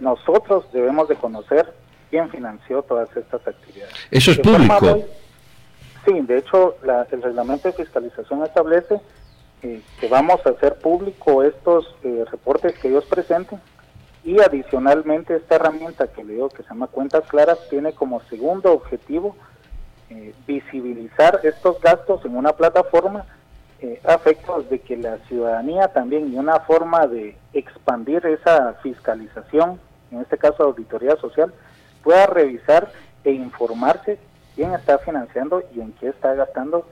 nosotros 0.00 0.64
debemos 0.72 1.08
de 1.08 1.16
conocer 1.16 1.72
quién 2.10 2.30
financió 2.30 2.82
todas 2.82 3.14
estas 3.16 3.46
actividades. 3.46 3.94
Eso 4.10 4.30
es 4.30 4.38
público. 4.38 5.04
sí, 6.04 6.20
de 6.20 6.38
hecho, 6.38 6.76
el 7.10 7.22
reglamento 7.22 7.68
de 7.68 7.74
fiscalización 7.74 8.42
establece 8.44 9.00
eh, 9.62 9.82
que 10.00 10.08
vamos 10.08 10.40
a 10.46 10.50
hacer 10.50 10.78
público 10.78 11.42
estos 11.42 11.92
eh, 12.04 12.24
reportes 12.30 12.78
que 12.78 12.88
ellos 12.88 13.04
presenten 13.06 13.60
y 14.22 14.40
adicionalmente 14.40 15.34
esta 15.34 15.56
herramienta 15.56 16.06
que 16.06 16.22
le 16.22 16.34
digo 16.34 16.48
que 16.48 16.62
se 16.62 16.68
llama 16.68 16.86
Cuentas 16.86 17.24
Claras 17.28 17.58
tiene 17.68 17.92
como 17.92 18.22
segundo 18.28 18.72
objetivo 18.72 19.36
eh, 20.10 20.32
visibilizar 20.46 21.40
estos 21.42 21.80
gastos 21.80 22.24
en 22.24 22.36
una 22.36 22.52
plataforma 22.52 23.26
a 24.04 24.14
efectos 24.14 24.68
de 24.70 24.80
que 24.80 24.96
la 24.96 25.18
ciudadanía 25.28 25.88
también 25.88 26.32
y 26.32 26.36
una 26.36 26.58
forma 26.60 27.06
de 27.06 27.36
expandir 27.52 28.26
esa 28.26 28.74
fiscalización, 28.82 29.78
en 30.10 30.20
este 30.20 30.38
caso 30.38 30.62
auditoría 30.62 31.16
social, 31.16 31.52
pueda 32.02 32.26
revisar 32.26 32.90
e 33.24 33.32
informarse 33.32 34.18
quién 34.54 34.72
está 34.74 34.98
financiando 34.98 35.62
y 35.74 35.80
en 35.80 35.92
qué 35.92 36.08
está 36.08 36.34
gastando 36.34 36.86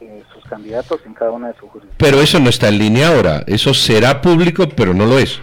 eh, 0.00 0.22
sus 0.32 0.44
candidatos 0.44 1.00
en 1.04 1.14
cada 1.14 1.32
una 1.32 1.48
de 1.48 1.54
sus 1.54 1.68
jurisdicciones. 1.70 1.96
Pero 1.98 2.22
eso 2.22 2.40
no 2.40 2.48
está 2.48 2.68
en 2.68 2.78
línea 2.78 3.08
ahora, 3.08 3.42
eso 3.46 3.74
será 3.74 4.20
público, 4.20 4.64
pero 4.74 4.94
no 4.94 5.06
lo 5.06 5.18
es. 5.18 5.40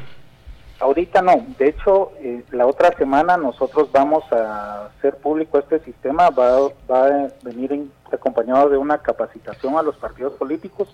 Ahorita 0.79 1.21
no, 1.21 1.45
de 1.57 1.69
hecho, 1.69 2.11
eh, 2.19 2.43
la 2.51 2.67
otra 2.67 2.95
semana 2.97 3.35
nosotros 3.35 3.91
vamos 3.91 4.23
a 4.31 4.85
hacer 4.85 5.17
público 5.17 5.57
este 5.57 5.79
sistema, 5.79 6.29
va, 6.29 6.69
va 6.89 7.07
a 7.07 7.27
venir 7.43 7.89
acompañado 8.11 8.69
de 8.69 8.77
una 8.77 8.99
capacitación 8.99 9.77
a 9.77 9.81
los 9.81 9.95
partidos 9.97 10.33
políticos 10.33 10.87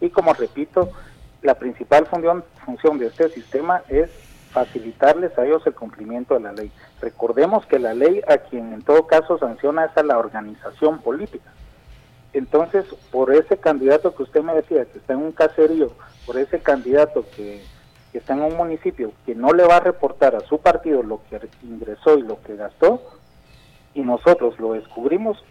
y 0.00 0.10
como 0.10 0.34
repito, 0.34 0.90
la 1.42 1.54
principal 1.54 2.06
función, 2.06 2.44
función 2.64 2.98
de 2.98 3.06
este 3.06 3.28
sistema 3.30 3.82
es 3.88 4.10
facilitarles 4.54 5.36
a 5.36 5.44
ellos 5.44 5.66
el 5.66 5.74
cumplimiento 5.74 6.34
de 6.34 6.40
la 6.40 6.52
ley. 6.52 6.70
Recordemos 7.00 7.66
que 7.66 7.80
la 7.80 7.92
ley 7.92 8.22
a 8.28 8.38
quien 8.38 8.72
en 8.72 8.82
todo 8.82 9.06
caso 9.08 9.36
sanciona 9.36 9.86
es 9.86 9.96
a 9.96 10.04
la 10.04 10.16
organización 10.16 11.02
política. 11.02 11.52
Entonces, 12.32 12.86
por 13.10 13.34
ese 13.34 13.58
candidato 13.58 14.14
que 14.14 14.22
usted 14.22 14.42
me 14.42 14.54
decía, 14.54 14.84
que 14.86 14.98
está 14.98 15.12
en 15.14 15.20
un 15.20 15.32
caserío, 15.32 15.90
por 16.24 16.38
ese 16.38 16.60
candidato 16.60 17.24
que, 17.36 17.62
está 18.12 18.34
en 18.34 18.42
un 18.42 18.56
municipio, 18.56 19.12
que 19.26 19.34
no 19.34 19.52
le 19.52 19.64
va 19.64 19.78
a 19.78 19.80
reportar 19.80 20.36
a 20.36 20.40
su 20.40 20.58
partido 20.58 21.02
lo 21.02 21.20
que 21.28 21.40
ingresó 21.64 22.16
y 22.16 22.22
lo 22.22 22.40
que 22.42 22.54
gastó, 22.54 23.02
y 23.92 24.02
nosotros 24.02 24.58
lo 24.60 24.74
descubrimos, 24.74 25.44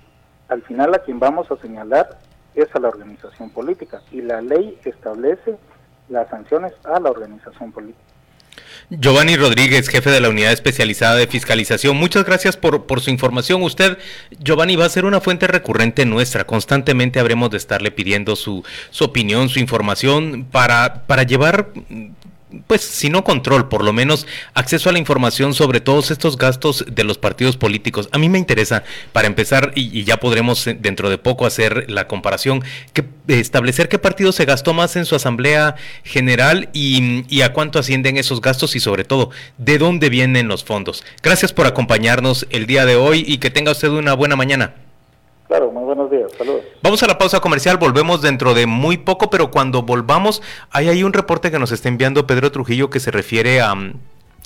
al 0.47 0.61
final 0.61 0.93
a 0.93 0.99
quien 0.99 1.19
vamos 1.19 1.51
a 1.51 1.57
señalar 1.57 2.19
es 2.55 2.73
a 2.73 2.79
la 2.79 2.87
organización 2.87 3.49
política. 3.49 4.01
Y 4.11 4.21
la 4.21 4.41
ley 4.41 4.79
establece 4.85 5.57
las 6.07 6.29
sanciones 6.29 6.71
a 6.85 7.01
la 7.01 7.11
organización 7.11 7.73
política. 7.73 8.12
Giovanni 8.89 9.37
Rodríguez, 9.37 9.87
jefe 9.89 10.11
de 10.11 10.19
la 10.19 10.29
Unidad 10.29 10.51
Especializada 10.51 11.15
de 11.15 11.27
Fiscalización, 11.27 11.97
muchas 11.97 12.25
gracias 12.25 12.57
por, 12.57 13.01
su 13.01 13.09
información. 13.09 13.63
Usted, 13.63 13.97
Giovanni, 14.39 14.75
va 14.75 14.85
a 14.85 14.89
ser 14.89 15.05
una 15.05 15.21
fuente 15.21 15.47
recurrente 15.47 16.05
nuestra. 16.05 16.45
Constantemente 16.45 17.19
habremos 17.19 17.49
de 17.49 17.57
estarle 17.57 17.91
pidiendo 17.91 18.35
su, 18.35 18.63
su 18.91 19.05
opinión, 19.05 19.49
su 19.49 19.59
información, 19.59 20.45
para 20.51 21.23
llevar 21.23 21.71
pues 22.67 22.81
si 22.81 23.09
no 23.09 23.23
control, 23.23 23.69
por 23.69 23.83
lo 23.83 23.93
menos 23.93 24.27
acceso 24.53 24.89
a 24.89 24.93
la 24.93 24.99
información 24.99 25.53
sobre 25.53 25.81
todos 25.81 26.11
estos 26.11 26.37
gastos 26.37 26.85
de 26.89 27.03
los 27.03 27.17
partidos 27.17 27.57
políticos. 27.57 28.09
A 28.11 28.17
mí 28.17 28.29
me 28.29 28.37
interesa, 28.39 28.83
para 29.11 29.27
empezar, 29.27 29.71
y, 29.75 30.03
ya 30.03 30.17
podremos 30.19 30.67
eh, 30.67 30.77
dentro 30.79 31.09
de 31.09 31.17
poco 31.17 31.45
hacer 31.45 31.89
la 31.89 32.07
comparación, 32.07 32.63
que, 32.93 33.05
establecer 33.27 33.89
qué 33.89 33.99
partido 33.99 34.31
se 34.31 34.45
gastó 34.45 34.73
más 34.73 34.95
en 34.95 35.05
su 35.05 35.15
asamblea 35.15 35.75
general 36.03 36.69
y, 36.73 37.25
y 37.33 37.41
a 37.41 37.53
cuánto 37.53 37.79
ascienden 37.79 38.17
esos 38.17 38.41
gastos 38.41 38.75
y 38.75 38.79
sobre 38.79 39.03
todo, 39.03 39.31
de 39.57 39.77
dónde 39.77 40.09
vienen 40.09 40.47
los 40.47 40.63
fondos. 40.63 41.03
Gracias 41.21 41.53
por 41.53 41.65
acompañarnos 41.65 42.47
el 42.49 42.65
día 42.65 42.85
de 42.85 42.95
hoy 42.95 43.23
y 43.27 43.37
que 43.37 43.49
tenga 43.49 43.71
usted 43.71 43.89
una 43.89 44.13
buena 44.13 44.35
mañana. 44.35 44.82
Claro, 45.53 45.71
muy 45.71 45.83
buenos 45.83 46.09
días, 46.09 46.31
saludos. 46.35 46.63
Vamos 46.81 47.03
a 47.03 47.05
la 47.05 47.19
pausa 47.19 47.39
comercial, 47.39 47.77
volvemos 47.77 48.23
dentro 48.23 48.55
de 48.55 48.65
muy 48.65 48.97
poco, 48.97 49.29
pero 49.29 49.51
cuando 49.51 49.83
volvamos, 49.83 50.41
hay 50.71 50.89
ahí 50.89 51.03
un 51.03 51.13
reporte 51.13 51.51
que 51.51 51.59
nos 51.59 51.71
está 51.71 51.89
enviando 51.89 52.25
Pedro 52.25 52.51
Trujillo 52.51 52.89
que 52.89 52.99
se 52.99 53.11
refiere 53.11 53.61
a 53.61 53.75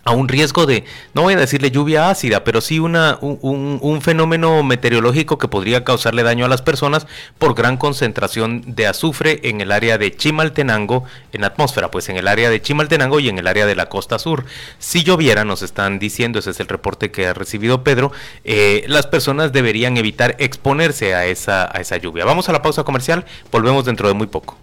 a 0.07 0.11
un 0.11 0.29
riesgo 0.29 0.65
de, 0.65 0.85
no 1.13 1.23
voy 1.23 1.33
a 1.33 1.37
decirle 1.37 1.69
lluvia 1.69 2.09
ácida, 2.09 2.45
pero 2.45 2.61
sí 2.61 2.79
una, 2.79 3.17
un, 3.19 3.77
un, 3.81 4.01
fenómeno 4.01 4.63
meteorológico 4.63 5.37
que 5.37 5.49
podría 5.49 5.83
causarle 5.83 6.23
daño 6.23 6.45
a 6.45 6.47
las 6.47 6.61
personas 6.61 7.07
por 7.37 7.55
gran 7.55 7.75
concentración 7.75 8.63
de 8.65 8.87
azufre 8.87 9.41
en 9.43 9.59
el 9.59 9.69
área 9.69 9.97
de 9.97 10.15
Chimaltenango, 10.15 11.03
en 11.33 11.43
atmósfera, 11.43 11.91
pues 11.91 12.07
en 12.07 12.15
el 12.15 12.29
área 12.29 12.49
de 12.49 12.61
Chimaltenango 12.61 13.19
y 13.19 13.27
en 13.27 13.37
el 13.37 13.47
área 13.47 13.65
de 13.65 13.75
la 13.75 13.89
costa 13.89 14.17
sur. 14.17 14.45
Si 14.79 15.03
lloviera, 15.03 15.43
nos 15.43 15.61
están 15.61 15.99
diciendo, 15.99 16.39
ese 16.39 16.51
es 16.51 16.59
el 16.61 16.69
reporte 16.69 17.11
que 17.11 17.27
ha 17.27 17.33
recibido 17.33 17.83
Pedro, 17.83 18.13
eh, 18.45 18.85
las 18.87 19.07
personas 19.07 19.51
deberían 19.51 19.97
evitar 19.97 20.37
exponerse 20.39 21.15
a 21.15 21.25
esa, 21.25 21.65
a 21.65 21.81
esa 21.81 21.97
lluvia. 21.97 22.23
Vamos 22.23 22.47
a 22.47 22.53
la 22.53 22.61
pausa 22.61 22.85
comercial, 22.85 23.25
volvemos 23.51 23.83
dentro 23.83 24.07
de 24.07 24.13
muy 24.13 24.27
poco. 24.27 24.57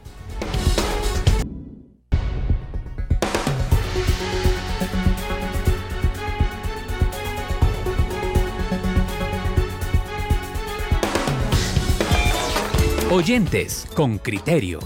Oyentes 13.14 13.86
con 13.94 14.18
criterio. 14.18 14.80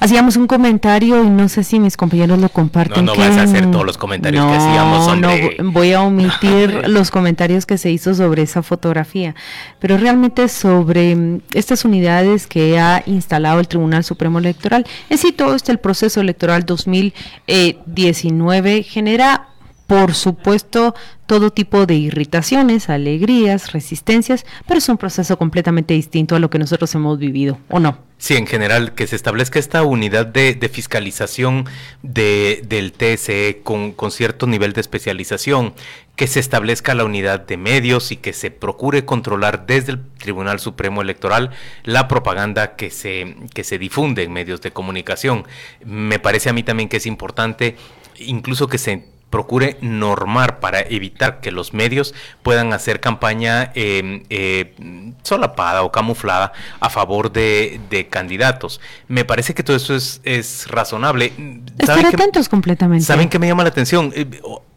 Hacíamos 0.00 0.38
un 0.38 0.46
comentario 0.46 1.22
y 1.22 1.28
no 1.28 1.50
sé 1.50 1.64
si 1.64 1.78
mis 1.78 1.98
compañeros 1.98 2.38
lo 2.38 2.48
comparten. 2.48 3.04
No, 3.04 3.14
no 3.14 3.20
vas 3.20 3.36
a 3.36 3.42
hacer 3.42 3.70
todos 3.70 3.84
los 3.84 3.98
comentarios 3.98 4.42
que 4.46 4.56
hacíamos. 4.56 5.18
No, 5.18 5.28
voy 5.70 5.92
a 5.92 6.00
omitir 6.00 6.84
los 6.88 7.10
comentarios 7.10 7.66
que 7.66 7.76
se 7.76 7.90
hizo 7.90 8.14
sobre 8.14 8.40
esa 8.40 8.62
fotografía. 8.62 9.34
Pero 9.80 9.98
realmente 9.98 10.48
sobre 10.48 11.14
mm, 11.14 11.42
estas 11.52 11.84
unidades 11.84 12.46
que 12.46 12.80
ha 12.80 13.02
instalado 13.04 13.60
el 13.60 13.68
Tribunal 13.68 14.02
Supremo 14.02 14.38
Electoral, 14.38 14.86
en 15.10 15.18
sí 15.18 15.30
todo 15.30 15.54
este 15.54 15.72
el 15.72 15.78
proceso 15.78 16.22
electoral 16.22 16.64
2019 16.64 18.82
genera 18.82 19.51
por 19.86 20.14
supuesto, 20.14 20.94
todo 21.26 21.50
tipo 21.50 21.86
de 21.86 21.94
irritaciones, 21.94 22.88
alegrías, 22.88 23.72
resistencias, 23.72 24.44
pero 24.66 24.78
es 24.78 24.88
un 24.88 24.98
proceso 24.98 25.36
completamente 25.36 25.94
distinto 25.94 26.36
a 26.36 26.38
lo 26.38 26.50
que 26.50 26.58
nosotros 26.58 26.94
hemos 26.94 27.18
vivido, 27.18 27.58
¿o 27.68 27.80
no? 27.80 27.98
Sí, 28.18 28.36
en 28.36 28.46
general, 28.46 28.94
que 28.94 29.08
se 29.08 29.16
establezca 29.16 29.58
esta 29.58 29.82
unidad 29.82 30.26
de, 30.26 30.70
fiscalización 30.72 31.64
de, 32.02 32.62
del 32.68 32.92
TSE 32.92 33.62
con, 33.64 33.92
con, 33.92 34.12
cierto 34.12 34.46
nivel 34.46 34.72
de 34.74 34.80
especialización, 34.80 35.74
que 36.14 36.28
se 36.28 36.38
establezca 36.38 36.94
la 36.94 37.04
unidad 37.04 37.40
de 37.40 37.56
medios 37.56 38.12
y 38.12 38.16
que 38.16 38.32
se 38.32 38.52
procure 38.52 39.04
controlar 39.04 39.66
desde 39.66 39.92
el 39.92 40.00
Tribunal 40.18 40.60
Supremo 40.60 41.02
Electoral 41.02 41.50
la 41.82 42.06
propaganda 42.06 42.76
que 42.76 42.90
se, 42.90 43.34
que 43.54 43.64
se 43.64 43.78
difunde 43.78 44.22
en 44.22 44.32
medios 44.32 44.60
de 44.60 44.70
comunicación. 44.70 45.44
Me 45.84 46.20
parece 46.20 46.48
a 46.48 46.52
mí 46.52 46.62
también 46.62 46.88
que 46.88 46.98
es 46.98 47.06
importante 47.06 47.76
incluso 48.18 48.68
que 48.68 48.78
se 48.78 49.11
procure 49.32 49.78
normar 49.80 50.60
para 50.60 50.80
evitar 50.80 51.40
que 51.40 51.50
los 51.50 51.72
medios 51.72 52.14
puedan 52.44 52.72
hacer 52.72 53.00
campaña 53.00 53.72
em, 53.74 54.22
eh, 54.30 54.74
solapada 55.22 55.82
o 55.82 55.90
camuflada 55.90 56.52
a 56.78 56.90
favor 56.90 57.32
de, 57.32 57.80
candidatos. 58.10 58.80
Me 59.08 59.24
parece 59.24 59.54
que 59.54 59.62
todo 59.64 59.76
eso 59.76 59.96
es, 59.96 60.20
es 60.22 60.68
razonable. 60.68 61.32
Estar 61.78 62.04
atentos 62.04 62.48
completamente. 62.48 63.04
¿Saben 63.04 63.28
qué 63.28 63.38
me 63.38 63.48
llama 63.48 63.62
la 63.62 63.70
atención? 63.70 64.12
Eh, 64.14 64.26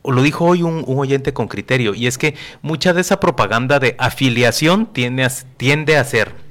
lo 0.04 0.22
dijo 0.22 0.46
hoy 0.46 0.64
un, 0.64 0.86
oyente 0.88 1.34
con 1.34 1.48
criterio, 1.48 1.94
y 1.94 2.08
es 2.08 2.18
que 2.18 2.36
mucha 2.62 2.94
de 2.94 3.02
esa 3.02 3.20
propaganda 3.20 3.80
de 3.80 3.96
afiliación 4.00 4.88
tiende 4.88 5.26
a, 5.26 5.32
tiende 5.58 5.98
a 5.98 6.04
ser 6.06 6.45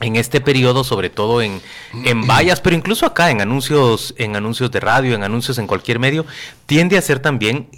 en 0.00 0.16
este 0.16 0.40
periodo, 0.40 0.84
sobre 0.84 1.10
todo 1.10 1.42
en, 1.42 1.60
en 2.04 2.26
vallas, 2.26 2.60
pero 2.60 2.76
incluso 2.76 3.06
acá 3.06 3.30
en 3.30 3.40
anuncios, 3.40 4.14
en 4.18 4.36
anuncios 4.36 4.70
de 4.70 4.80
radio, 4.80 5.14
en 5.14 5.24
anuncios 5.24 5.58
en 5.58 5.66
cualquier 5.66 5.98
medio, 5.98 6.26
tiende 6.66 6.98
a 6.98 7.02
ser 7.02 7.20
también 7.20 7.68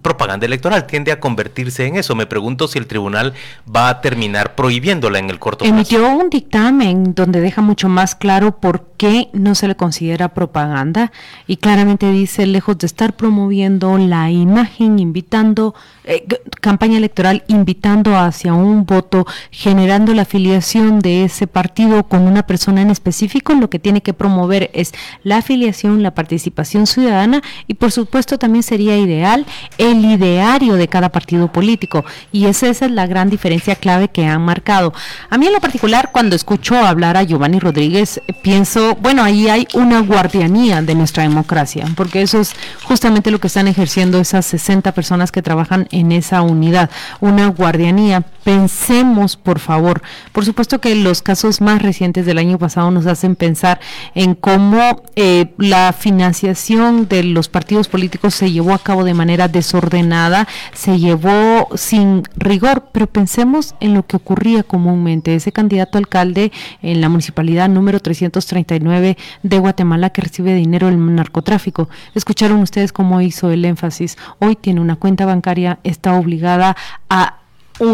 propaganda 0.00 0.46
electoral, 0.46 0.86
tiende 0.86 1.12
a 1.12 1.20
convertirse 1.20 1.86
en 1.86 1.96
eso. 1.96 2.14
Me 2.14 2.26
pregunto 2.26 2.66
si 2.66 2.78
el 2.78 2.86
tribunal 2.86 3.34
va 3.74 3.88
a 3.88 4.00
terminar 4.00 4.54
prohibiéndola 4.54 5.18
en 5.18 5.28
el 5.28 5.38
corto 5.38 5.64
plazo. 5.64 5.74
Emitió 5.74 6.08
un 6.08 6.30
dictamen 6.30 7.14
donde 7.14 7.40
deja 7.40 7.60
mucho 7.60 7.88
más 7.88 8.14
claro 8.14 8.58
por 8.58 8.86
qué 8.96 9.28
no 9.32 9.54
se 9.54 9.68
le 9.68 9.76
considera 9.76 10.28
propaganda 10.28 11.12
y 11.46 11.58
claramente 11.58 12.10
dice, 12.10 12.46
lejos 12.46 12.78
de 12.78 12.86
estar 12.86 13.14
promoviendo 13.14 13.98
la 13.98 14.30
imagen, 14.30 14.98
invitando, 14.98 15.74
eh, 16.04 16.26
campaña 16.62 16.96
electoral, 16.96 17.44
invitando 17.48 18.16
hacia 18.16 18.54
un 18.54 18.86
voto, 18.86 19.26
generando 19.50 20.14
la 20.14 20.22
afiliación 20.22 21.00
de 21.00 21.24
ese 21.24 21.46
partido 21.46 22.04
con 22.04 22.22
una 22.22 22.46
persona 22.46 22.80
en 22.80 22.90
específico, 22.90 23.54
lo 23.54 23.68
que 23.68 23.78
tiene 23.78 24.02
que 24.02 24.14
promover 24.14 24.70
es 24.72 24.92
la 25.22 25.38
afiliación, 25.38 26.02
la 26.02 26.14
participación 26.14 26.86
ciudadana 26.86 27.42
y 27.66 27.74
por 27.74 27.92
supuesto 27.92 28.38
también 28.38 28.62
sería 28.62 28.96
ideal 28.96 29.44
el 29.78 30.04
ideario 30.04 30.74
de 30.74 30.88
cada 30.88 31.10
partido 31.10 31.52
político. 31.52 32.04
Y 32.32 32.46
esa, 32.46 32.68
es 32.68 32.80
la 32.80 33.06
gran 33.06 33.30
diferencia 33.30 33.74
clave 33.74 34.08
que 34.08 34.26
han 34.26 34.42
marcado. 34.42 34.92
A 35.30 35.38
mí 35.38 35.46
en 35.46 35.52
lo 35.52 35.60
particular, 35.60 36.10
cuando 36.12 36.36
escucho 36.36 36.76
hablar 36.76 37.16
a 37.16 37.22
Giovanni 37.22 37.58
Rodríguez, 37.58 38.20
pienso, 38.42 38.96
bueno, 39.00 39.22
ahí 39.22 39.48
hay 39.48 39.66
una 39.74 40.00
guardianía 40.00 40.82
de 40.82 40.94
nuestra 40.94 41.22
democracia, 41.22 41.86
porque 41.96 42.22
eso 42.22 42.40
es 42.40 42.54
justamente 42.84 43.30
lo 43.30 43.40
que 43.40 43.46
están 43.46 43.68
ejerciendo 43.68 44.18
esas 44.18 44.46
60 44.46 44.92
personas 44.92 45.32
que 45.32 45.42
trabajan 45.42 45.88
en 45.90 46.12
esa 46.12 46.42
unidad, 46.42 46.90
una 47.20 47.46
guardianía. 47.48 48.22
Pensemos, 48.44 49.36
por 49.36 49.58
favor, 49.58 50.02
por 50.32 50.44
supuesto 50.44 50.80
que 50.80 50.94
los 50.94 51.22
casos 51.22 51.60
más 51.60 51.82
recientes 51.82 52.26
del 52.26 52.38
año 52.38 52.58
pasado 52.58 52.90
nos 52.90 53.06
hacen 53.06 53.34
pensar 53.34 53.80
en 54.14 54.34
cómo 54.34 55.02
eh, 55.16 55.52
la 55.58 55.92
financiación 55.92 57.08
de 57.08 57.24
los 57.24 57.48
partidos 57.48 57.88
políticos 57.88 58.34
se 58.34 58.52
llevó 58.52 58.72
a 58.72 58.78
cabo 58.78 59.04
de 59.04 59.14
manera 59.14 59.48
desordenada, 59.56 60.46
se 60.72 60.98
llevó 60.98 61.68
sin 61.74 62.22
rigor, 62.36 62.88
pero 62.92 63.06
pensemos 63.06 63.74
en 63.80 63.94
lo 63.94 64.06
que 64.06 64.16
ocurría 64.16 64.62
comúnmente. 64.62 65.34
Ese 65.34 65.52
candidato 65.52 65.98
alcalde 65.98 66.52
en 66.82 67.00
la 67.00 67.08
municipalidad 67.08 67.68
número 67.68 68.00
339 68.00 69.16
de 69.42 69.58
Guatemala 69.58 70.10
que 70.10 70.22
recibe 70.22 70.54
dinero 70.54 70.86
del 70.86 71.14
narcotráfico. 71.14 71.88
Escucharon 72.14 72.60
ustedes 72.60 72.92
cómo 72.92 73.20
hizo 73.20 73.50
el 73.50 73.64
énfasis. 73.64 74.16
Hoy 74.38 74.56
tiene 74.56 74.80
una 74.80 74.96
cuenta 74.96 75.26
bancaria, 75.26 75.78
está 75.82 76.14
obligada 76.14 76.76
a 77.08 77.40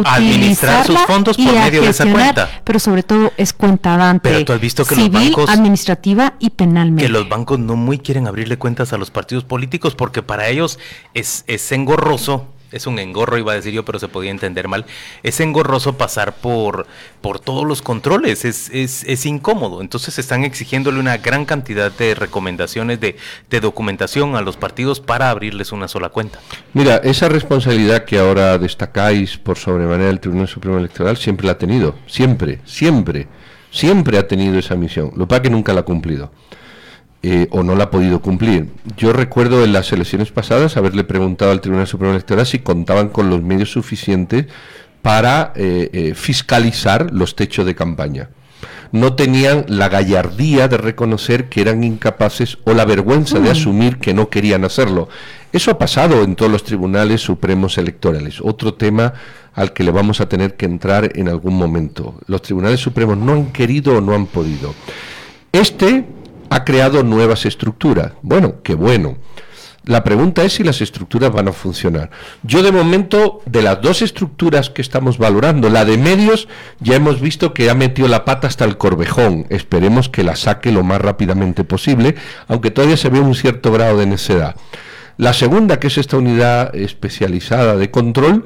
administrar 0.05 0.87
sus 0.87 0.99
fondos 1.01 1.37
por 1.37 1.53
medio 1.53 1.83
de 1.83 1.89
esa 1.89 2.11
cuenta. 2.11 2.51
Pero 2.65 2.79
sobre 2.79 3.03
todo 3.03 3.33
es 3.37 3.53
cuenta 3.53 3.97
dante. 3.97 4.31
Pero 4.31 4.45
tú 4.45 4.53
has 4.53 4.61
visto 4.61 4.85
que 4.85 4.97
los 4.97 5.11
bancos 5.11 5.51
administrativa 5.51 6.35
y 6.39 6.51
penalmente. 6.51 7.03
Que 7.05 7.09
los 7.09 7.29
bancos 7.29 7.59
no 7.59 7.77
muy 7.77 7.99
quieren 7.99 8.27
abrirle 8.27 8.59
cuentas 8.59 8.93
a 8.93 8.99
los 8.99 9.11
partidos 9.11 9.45
políticos 9.45 9.95
porque 9.95 10.23
para 10.23 10.49
ellos 10.49 10.79
es, 11.15 11.45
es 11.47 11.73
engorroso 11.73 12.52
es 12.73 12.87
un 12.87 12.99
engorro, 12.99 13.39
iba 13.39 13.53
a 13.53 13.55
decir 13.55 13.73
yo, 13.73 13.85
pero 13.85 13.99
se 13.99 14.09
podía 14.09 14.31
entender 14.31 14.69
mal, 14.69 14.87
es 15.23 15.41
engorroso 15.41 15.97
pasar 15.97 16.35
por, 16.35 16.87
por 17.21 17.39
todos 17.39 17.67
los 17.67 17.83
controles, 17.83 18.45
es, 18.45 18.71
es, 18.71 19.05
es 19.05 19.27
incómodo. 19.27 19.81
Entonces 19.81 20.19
están 20.19 20.45
exigiéndole 20.45 20.99
una 20.99 21.19
gran 21.19 21.45
cantidad 21.45 21.93
de 21.93 22.15
recomendaciones 22.15 23.01
de, 23.01 23.17
de, 23.51 23.61
documentación 23.61 24.35
a 24.37 24.41
los 24.41 24.57
partidos 24.57 25.01
para 25.01 25.31
abrirles 25.31 25.73
una 25.73 25.89
sola 25.89 26.09
cuenta. 26.09 26.41
Mira, 26.73 26.97
esa 26.97 27.29
responsabilidad 27.29 28.05
que 28.05 28.19
ahora 28.19 28.59
destacáis 28.59 29.37
por 29.37 29.59
sobremanera 29.59 30.11
el 30.11 30.21
Tribunal 30.21 30.49
Supremo 30.49 30.79
Electoral 30.79 31.17
siempre 31.17 31.47
la 31.47 31.53
ha 31.53 31.59
tenido, 31.59 31.95
siempre, 32.07 32.61
siempre, 32.65 33.29
siempre 33.71 34.19
ha 34.19 34.27
tenido 34.27 34.59
esa 34.59 34.75
misión. 34.75 35.13
Lo 35.17 35.29
que 35.29 35.43
que 35.43 35.51
nunca 35.51 35.73
la 35.73 35.81
ha 35.81 35.85
cumplido. 35.85 36.31
Eh, 37.25 37.47
o 37.53 37.63
no 37.63 37.77
la 37.77 37.85
ha 37.85 37.91
podido 37.91 38.21
cumplir. 38.21 38.71
Yo 38.97 39.13
recuerdo 39.13 39.63
en 39.63 39.73
las 39.73 39.93
elecciones 39.93 40.33
pasadas 40.33 40.77
haberle 40.77 41.05
preguntado 41.05 41.53
al 41.53 41.61
Tribunal 41.61 41.87
Supremo 41.87 42.13
Electoral 42.15 42.45
si 42.47 42.59
contaban 42.59 43.11
con 43.11 43.31
los 43.31 43.43
medios 43.43 43.71
suficientes 43.71 44.47
para 45.03 45.53
eh, 45.55 45.89
eh, 45.93 46.15
fiscalizar 46.17 47.13
los 47.13 47.37
techos 47.37 47.65
de 47.65 47.77
campaña. 47.77 48.31
No 48.91 49.15
tenían 49.15 49.65
la 49.69 49.89
gallardía 49.89 50.67
de 50.67 50.79
reconocer 50.79 51.49
que 51.49 51.61
eran 51.61 51.85
incapaces 51.85 52.59
o 52.65 52.75
la 52.75 52.85
vergüenza 52.85 53.39
de 53.39 53.51
mm. 53.51 53.53
asumir 53.53 53.99
que 53.99 54.15
no 54.15 54.29
querían 54.29 54.65
hacerlo. 54.65 55.09
Eso 55.53 55.71
ha 55.71 55.79
pasado 55.79 56.25
en 56.25 56.35
todos 56.35 56.51
los 56.51 56.65
tribunales 56.65 57.21
supremos 57.21 57.79
electorales. 57.79 58.41
Otro 58.41 58.75
tema 58.75 59.15
al 59.55 59.73
que 59.73 59.85
le 59.85 59.93
vamos 59.93 60.21
a 60.21 60.29
tener 60.29 60.57
que 60.57 60.67
entrar 60.67 61.13
en 61.17 61.29
algún 61.29 61.55
momento. 61.55 62.17
Los 62.27 62.43
tribunales 62.43 62.81
supremos 62.81 63.17
no 63.17 63.33
han 63.33 63.53
querido 63.53 63.99
o 63.99 64.01
no 64.01 64.13
han 64.13 64.27
podido. 64.27 64.75
Este 65.53 66.05
ha 66.53 66.65
creado 66.65 67.03
nuevas 67.03 67.47
estructuras. 67.47 68.13
Bueno, 68.21 68.57
qué 68.63 68.75
bueno. 68.75 69.17
La 69.85 70.05
pregunta 70.05 70.45
es 70.45 70.53
si 70.53 70.63
las 70.63 70.81
estructuras 70.81 71.33
van 71.33 71.49
a 71.49 71.53
funcionar. 71.53 72.11
Yo 72.43 72.63
de 72.63 72.71
momento, 72.71 73.41
de 73.47 73.63
las 73.63 73.81
dos 73.81 74.03
estructuras 74.03 74.71
que 74.71 74.83
estamos 74.83 75.19
valorando, 75.19 75.71
la 75.71 75.85
de 75.85 75.99
medios, 75.99 76.47
ya 76.79 76.95
hemos 76.95 77.21
visto 77.21 77.53
que 77.53 77.69
ha 77.69 77.75
metido 77.75 78.07
la 78.07 78.25
pata 78.25 78.47
hasta 78.47 78.65
el 78.65 78.77
corvejón. 78.77 79.47
Esperemos 79.49 80.09
que 80.09 80.23
la 80.23 80.37
saque 80.37 80.71
lo 80.71 80.85
más 80.85 81.01
rápidamente 81.01 81.65
posible, 81.65 82.15
aunque 82.47 82.71
todavía 82.71 82.97
se 82.97 83.09
ve 83.09 83.19
un 83.19 83.35
cierto 83.35 83.73
grado 83.73 83.99
de 83.99 84.07
necedad. 84.07 84.55
La 85.17 85.33
segunda, 85.33 85.81
que 85.81 85.89
es 85.89 85.99
esta 85.99 86.19
unidad 86.19 86.77
especializada 86.77 87.77
de 87.77 87.91
control, 87.91 88.45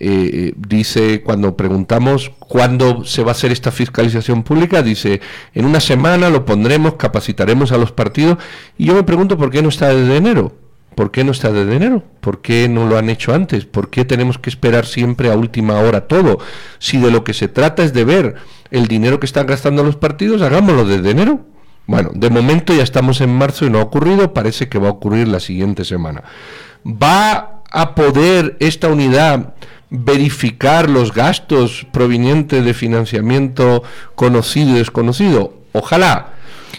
eh, 0.00 0.52
dice, 0.56 1.22
cuando 1.22 1.56
preguntamos 1.56 2.30
cuándo 2.38 3.04
se 3.04 3.22
va 3.22 3.30
a 3.30 3.32
hacer 3.32 3.52
esta 3.52 3.70
fiscalización 3.70 4.42
pública, 4.42 4.82
dice, 4.82 5.20
en 5.54 5.64
una 5.64 5.80
semana 5.80 6.30
lo 6.30 6.44
pondremos, 6.44 6.94
capacitaremos 6.94 7.72
a 7.72 7.78
los 7.78 7.92
partidos, 7.92 8.38
y 8.76 8.86
yo 8.86 8.94
me 8.94 9.04
pregunto 9.04 9.38
por 9.38 9.50
qué 9.50 9.62
no 9.62 9.68
está 9.68 9.94
desde 9.94 10.16
enero. 10.16 10.56
¿Por 10.94 11.10
qué 11.10 11.24
no 11.24 11.32
está 11.32 11.50
desde 11.50 11.74
enero? 11.74 12.02
¿Por 12.20 12.42
qué 12.42 12.68
no 12.68 12.86
lo 12.86 12.98
han 12.98 13.08
hecho 13.08 13.32
antes? 13.32 13.64
¿Por 13.64 13.88
qué 13.88 14.04
tenemos 14.04 14.38
que 14.38 14.50
esperar 14.50 14.84
siempre 14.84 15.30
a 15.30 15.36
última 15.36 15.78
hora 15.78 16.06
todo? 16.06 16.38
Si 16.78 16.98
de 16.98 17.10
lo 17.10 17.24
que 17.24 17.32
se 17.32 17.48
trata 17.48 17.82
es 17.82 17.94
de 17.94 18.04
ver 18.04 18.34
el 18.70 18.88
dinero 18.88 19.18
que 19.18 19.26
están 19.26 19.46
gastando 19.46 19.82
los 19.82 19.96
partidos, 19.96 20.42
hagámoslo 20.42 20.84
desde 20.84 21.10
enero. 21.10 21.46
Bueno, 21.86 22.10
de 22.14 22.30
momento 22.30 22.74
ya 22.74 22.82
estamos 22.82 23.20
en 23.20 23.34
marzo 23.36 23.66
y 23.66 23.70
no 23.70 23.78
ha 23.78 23.82
ocurrido, 23.82 24.34
parece 24.34 24.68
que 24.68 24.78
va 24.78 24.88
a 24.88 24.92
ocurrir 24.92 25.28
la 25.28 25.40
siguiente 25.40 25.84
semana. 25.84 26.24
¿Va 26.86 27.62
a 27.70 27.94
poder 27.94 28.56
esta 28.60 28.88
unidad 28.88 29.54
verificar 29.92 30.88
los 30.88 31.12
gastos 31.12 31.86
provenientes 31.92 32.64
de 32.64 32.74
financiamiento 32.74 33.82
conocido 34.14 34.70
y 34.70 34.78
desconocido? 34.78 35.54
Ojalá. 35.72 36.30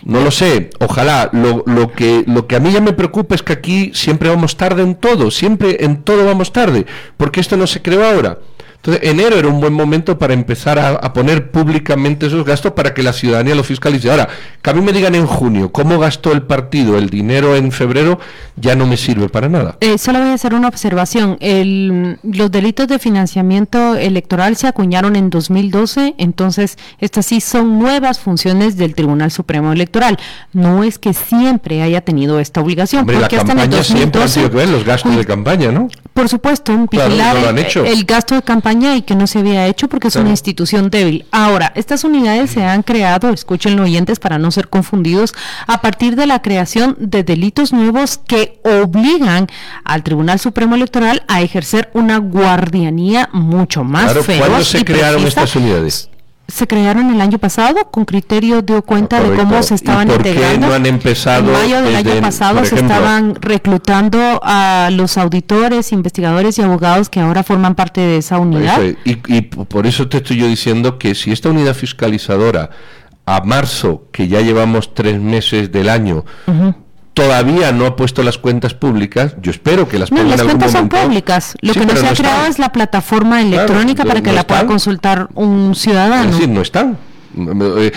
No 0.04 0.22
lo 0.22 0.32
sé, 0.32 0.72
ojalá. 0.80 1.30
Lo, 1.32 1.64
lo, 1.66 1.94
que, 1.94 2.26
lo 2.28 2.48
que 2.48 2.58
a 2.58 2.60
mí 2.60 2.72
ya 2.72 2.82
me 2.82 2.92
preocupa 2.92 3.36
es 3.36 3.44
que 3.44 3.54
aquí 3.54 3.92
siempre 3.94 4.30
vamos 4.30 4.58
tarde 4.58 4.84
en 4.84 4.96
todo, 4.96 5.32
siempre 5.32 5.86
en 5.86 6.04
todo 6.04 6.26
vamos 6.26 6.52
tarde, 6.52 6.86
porque 7.16 7.40
esto 7.40 7.56
no 7.56 7.68
se 7.68 7.82
creó 7.82 8.04
ahora. 8.04 8.40
Entonces, 8.86 9.10
enero 9.10 9.38
era 9.38 9.48
un 9.48 9.62
buen 9.62 9.72
momento 9.72 10.20
para 10.20 10.34
empezar 10.34 10.78
a, 10.78 11.14
poner 11.14 11.52
públicamente 11.52 12.26
esos 12.26 12.44
gastos 12.44 12.74
para 12.74 12.94
que 12.94 13.02
la 13.02 13.14
ciudadanía 13.14 13.56
lo 13.56 13.64
fiscalice. 13.64 14.12
Ahora, 14.12 14.28
que 14.62 14.70
a 14.70 14.74
mí 14.74 14.82
me 14.82 14.92
digan 14.92 15.16
en 15.16 15.26
junio 15.26 15.72
cómo 15.72 16.00
gastó 16.00 16.34
el 16.34 16.42
partido 16.42 16.98
el 16.98 17.10
dinero 17.10 17.56
en 17.56 17.72
febrero, 17.72 18.20
ya 18.58 18.76
no 18.76 18.86
me 18.86 18.98
sirve 18.98 19.30
para 19.30 19.48
nada. 19.48 19.78
Eh, 19.80 19.98
solo 19.98 20.20
voy 20.20 20.30
a 20.30 20.34
hacer 20.34 20.54
una 20.54 20.68
observación. 20.68 21.38
El, 21.40 22.20
los 22.24 22.52
delitos 22.52 22.90
de 22.90 23.00
financiamiento 23.00 23.96
electoral 23.96 24.58
se 24.58 24.68
acuñaron 24.68 25.16
en 25.16 25.30
2012, 25.30 26.16
entonces 26.18 26.78
estas 27.00 27.28
sí 27.28 27.40
son 27.40 27.80
nuevas 27.80 28.20
funciones 28.20 28.76
del 28.76 28.96
Tribunal 28.96 29.32
Supremo 29.32 29.72
Electoral. 29.72 30.20
No 30.52 30.84
es 30.84 31.00
que 31.00 31.14
siempre 31.14 31.82
haya 31.84 32.02
tenido 32.02 32.38
esta 32.42 32.60
obligación. 32.60 33.06
porque 33.06 33.22
la 33.22 33.30
campaña 33.30 33.82
siempre 33.82 34.24
ha 34.24 34.28
sido 34.28 34.50
que 34.50 34.58
ver 34.58 34.68
los 34.68 34.84
gastos 34.84 35.16
de 35.16 35.26
campaña, 35.26 35.72
¿no? 35.72 35.88
Por 36.14 36.28
supuesto, 36.28 36.78
vigilar 36.92 37.38
el 37.86 38.04
gasto 38.04 38.36
de 38.36 38.42
campaña 38.42 38.73
y 38.82 39.02
que 39.02 39.16
no 39.16 39.28
se 39.28 39.40
había 39.40 39.68
hecho 39.68 39.88
porque 39.88 40.08
es 40.08 40.16
una 40.16 40.30
institución 40.30 40.90
débil. 40.90 41.26
Ahora, 41.32 41.72
estas 41.76 42.04
unidades 42.04 42.52
se 42.52 42.64
han 42.64 42.84
creado, 42.84 43.30
escuchen 43.30 43.80
oyentes 43.80 44.20
para 44.20 44.38
no 44.38 44.52
ser 44.52 44.70
confundidos, 44.70 45.34
a 45.68 45.82
partir 45.82 46.16
de 46.16 46.28
la 46.28 46.42
creación 46.42 46.96
de 47.00 47.24
delitos 47.24 47.74
nuevos 47.74 48.18
que 48.18 48.60
obligan 48.64 49.48
al 49.84 50.04
Tribunal 50.04 50.40
Supremo 50.40 50.76
Electoral 50.76 51.24
a 51.28 51.42
ejercer 51.42 51.90
una 51.94 52.18
guardianía 52.18 53.30
mucho 53.32 53.84
más 53.84 54.12
claro, 54.12 54.24
¿Cuándo 54.26 54.64
se 54.64 54.84
crearon 54.84 55.26
estas 55.26 55.56
unidades? 55.56 56.10
Se 56.54 56.68
crearon 56.68 57.10
el 57.12 57.20
año 57.20 57.40
pasado 57.40 57.90
con 57.90 58.06
criterio 58.06 58.62
dio 58.62 58.84
cuenta 58.84 59.20
de 59.22 59.36
cómo 59.36 59.64
se 59.64 59.74
estaban 59.74 60.08
por 60.08 60.18
integrando. 60.18 60.60
Qué 60.60 60.68
no 60.68 60.74
han 60.74 60.86
empezado 60.86 61.48
en 61.48 61.52
mayo 61.52 61.82
del 61.82 61.96
año 61.96 62.22
pasado 62.22 62.64
se 62.64 62.76
estaban 62.76 63.36
reclutando 63.36 64.40
a 64.44 64.90
los 64.92 65.18
auditores, 65.18 65.92
investigadores 65.92 66.60
y 66.60 66.62
abogados 66.62 67.10
que 67.10 67.20
ahora 67.20 67.44
forman 67.44 67.74
parte 67.74 68.02
de 68.02 68.18
esa 68.18 68.38
unidad. 68.38 68.80
y, 69.04 69.18
y 69.28 69.42
por 69.42 69.88
eso 69.88 70.08
te 70.08 70.18
estoy 70.18 70.38
yo 70.38 70.48
diciendo 70.48 71.00
que 71.00 71.16
si 71.16 71.32
esta 71.32 71.50
unidad 71.50 71.74
fiscalizadora 71.74 72.70
a 73.26 73.42
marzo, 73.42 74.08
que 74.12 74.28
ya 74.28 74.42
llevamos 74.42 74.94
tres 74.94 75.20
meses 75.20 75.72
del 75.72 75.90
año, 75.90 76.26
todavía 77.14 77.72
no 77.72 77.86
ha 77.86 77.96
puesto 77.96 78.24
las 78.24 78.38
cuentas 78.38 78.74
públicas. 78.74 79.36
Yo 79.42 79.52
espero 79.52 79.88
que 79.88 80.00
las 80.00 80.12
no, 80.12 80.24
las 80.24 80.42
cuentas 80.42 80.72
son 80.72 80.90
públicas. 80.90 81.56
Lo 81.62 81.74
que 81.74 81.86
no 81.86 81.96
se 81.96 82.08
ha 82.08 82.14
creado 82.14 82.46
es 82.46 82.60
la 82.60 82.72
plataforma 82.72 83.42
electrónica 83.42 84.06
para 84.06 84.22
que 84.22 84.32
la 84.32 84.46
pueda 84.46 84.66
consultar 84.66 85.30
un 85.36 85.76
ciudadano. 85.76 86.30
Es 86.30 86.32
decir, 86.32 86.50
no 86.50 86.62
están. 86.62 86.98
Eh, 87.36 87.92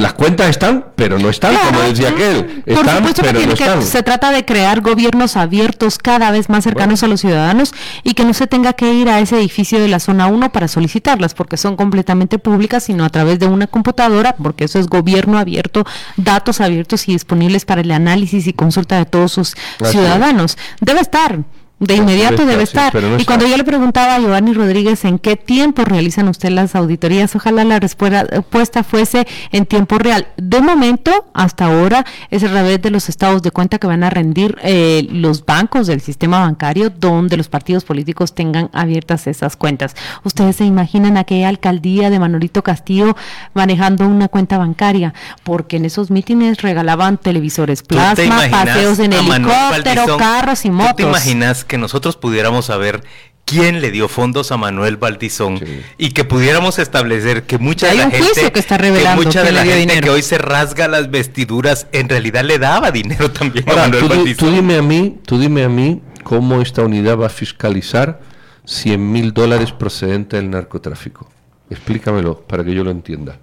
las 0.00 0.14
cuentas 0.14 0.48
están, 0.48 0.86
pero 0.96 1.18
no 1.18 1.28
están, 1.28 1.54
como 1.54 1.80
decía 1.80 2.08
aquel. 2.08 2.62
Están, 2.64 3.04
pero 3.14 3.40
no 3.40 3.52
están. 3.52 3.82
se 3.82 4.02
trata 4.02 4.30
de 4.32 4.44
crear 4.44 4.80
gobiernos 4.80 5.36
abiertos 5.36 5.98
cada 5.98 6.30
vez 6.30 6.48
más 6.48 6.64
cercanos 6.64 7.02
a 7.02 7.06
los 7.06 7.20
ciudadanos 7.20 7.74
y 8.02 8.14
que 8.14 8.24
no 8.24 8.32
se 8.32 8.46
tenga 8.46 8.72
que 8.72 8.92
ir 8.92 9.08
a 9.08 9.20
ese 9.20 9.38
edificio 9.38 9.80
de 9.80 9.88
la 9.88 10.00
zona 10.00 10.26
1 10.28 10.52
para 10.52 10.68
solicitarlas, 10.68 11.34
porque 11.34 11.56
son 11.56 11.76
completamente 11.76 12.38
públicas, 12.38 12.84
sino 12.84 13.04
a 13.04 13.10
través 13.10 13.38
de 13.38 13.46
una 13.46 13.66
computadora, 13.66 14.34
porque 14.36 14.64
eso 14.64 14.78
es 14.78 14.86
gobierno 14.86 15.38
abierto, 15.38 15.84
datos 16.16 16.60
abiertos 16.60 17.08
y 17.08 17.12
disponibles 17.12 17.64
para 17.64 17.82
el 17.82 17.90
análisis 17.90 18.46
y 18.46 18.52
consulta 18.52 18.96
de 18.96 19.04
todos 19.04 19.32
sus 19.32 19.56
ciudadanos. 19.82 20.56
Debe 20.80 21.00
estar 21.00 21.40
de 21.80 21.94
inmediato 21.94 22.44
debe 22.44 22.62
estar. 22.62 22.92
y 23.18 23.24
cuando 23.24 23.46
yo 23.46 23.56
le 23.56 23.64
preguntaba 23.64 24.16
a 24.16 24.20
Giovanni 24.20 24.52
Rodríguez 24.52 25.04
en 25.06 25.18
qué 25.18 25.36
tiempo 25.36 25.84
realizan 25.84 26.28
usted 26.28 26.50
las 26.50 26.74
auditorías, 26.74 27.34
ojalá 27.34 27.64
la 27.64 27.80
respuesta 27.80 28.84
fuese 28.84 29.26
en 29.50 29.64
tiempo 29.64 29.98
real. 29.98 30.28
De 30.36 30.60
momento, 30.60 31.26
hasta 31.32 31.64
ahora, 31.64 32.04
es 32.30 32.44
a 32.44 32.48
través 32.48 32.82
de 32.82 32.90
los 32.90 33.08
estados 33.08 33.42
de 33.42 33.50
cuenta 33.50 33.78
que 33.78 33.86
van 33.86 34.04
a 34.04 34.10
rendir 34.10 34.58
eh, 34.62 35.06
los 35.10 35.44
bancos 35.46 35.86
del 35.86 36.02
sistema 36.02 36.40
bancario 36.40 36.90
donde 36.90 37.38
los 37.38 37.48
partidos 37.48 37.84
políticos 37.84 38.34
tengan 38.34 38.68
abiertas 38.74 39.26
esas 39.26 39.56
cuentas. 39.56 39.96
Ustedes 40.22 40.56
se 40.56 40.64
imaginan 40.64 41.16
aquella 41.16 41.48
alcaldía 41.48 42.10
de 42.10 42.18
Manolito 42.18 42.62
Castillo 42.62 43.16
manejando 43.54 44.06
una 44.06 44.28
cuenta 44.28 44.58
bancaria, 44.58 45.14
porque 45.44 45.76
en 45.76 45.86
esos 45.86 46.10
mítines 46.10 46.60
regalaban 46.60 47.16
televisores 47.16 47.82
plasma, 47.82 48.42
paseos 48.50 48.98
en 48.98 49.14
helicóptero, 49.14 50.18
carros 50.18 50.66
y 50.66 50.70
motos. 50.70 50.96
¿Te 50.96 51.02
imaginas 51.04 51.64
que 51.70 51.78
nosotros 51.78 52.16
pudiéramos 52.16 52.66
saber 52.66 53.04
quién 53.44 53.80
le 53.80 53.92
dio 53.92 54.08
fondos 54.08 54.50
a 54.50 54.56
Manuel 54.56 54.96
Baldizón 54.96 55.60
y 55.98 56.10
que 56.10 56.24
pudiéramos 56.24 56.80
establecer 56.80 57.44
que 57.44 57.58
mucha 57.58 57.86
de 57.86 57.94
la 57.94 58.10
gente 58.10 58.50
que, 58.50 58.58
está 58.58 58.76
revelando 58.76 59.22
mucha 59.22 59.44
de 59.44 59.52
la 59.52 59.64
gente 59.64 60.00
que 60.00 60.10
hoy 60.10 60.22
se 60.22 60.36
rasga 60.36 60.88
las 60.88 61.12
vestiduras 61.12 61.86
en 61.92 62.08
realidad 62.08 62.42
le 62.42 62.58
daba 62.58 62.90
dinero 62.90 63.30
también 63.40 63.70
a 63.70 63.76
Manuel 63.76 64.08
tú, 64.08 64.34
Tú 64.34 64.50
dime 64.50 64.76
a 64.76 64.82
mí, 64.82 65.18
tú 65.24 65.38
dime 65.38 65.62
a 65.62 65.68
mí 65.68 66.02
cómo 66.24 66.60
esta 66.60 66.82
unidad 66.82 67.16
va 67.16 67.26
a 67.26 67.30
fiscalizar 67.30 68.20
100 68.64 69.12
mil 69.12 69.32
dólares 69.32 69.70
procedentes 69.70 70.40
del 70.40 70.50
narcotráfico. 70.50 71.28
Explícamelo 71.70 72.40
para 72.40 72.64
que 72.64 72.74
yo 72.74 72.84
lo 72.84 72.90
entienda. 72.90 73.38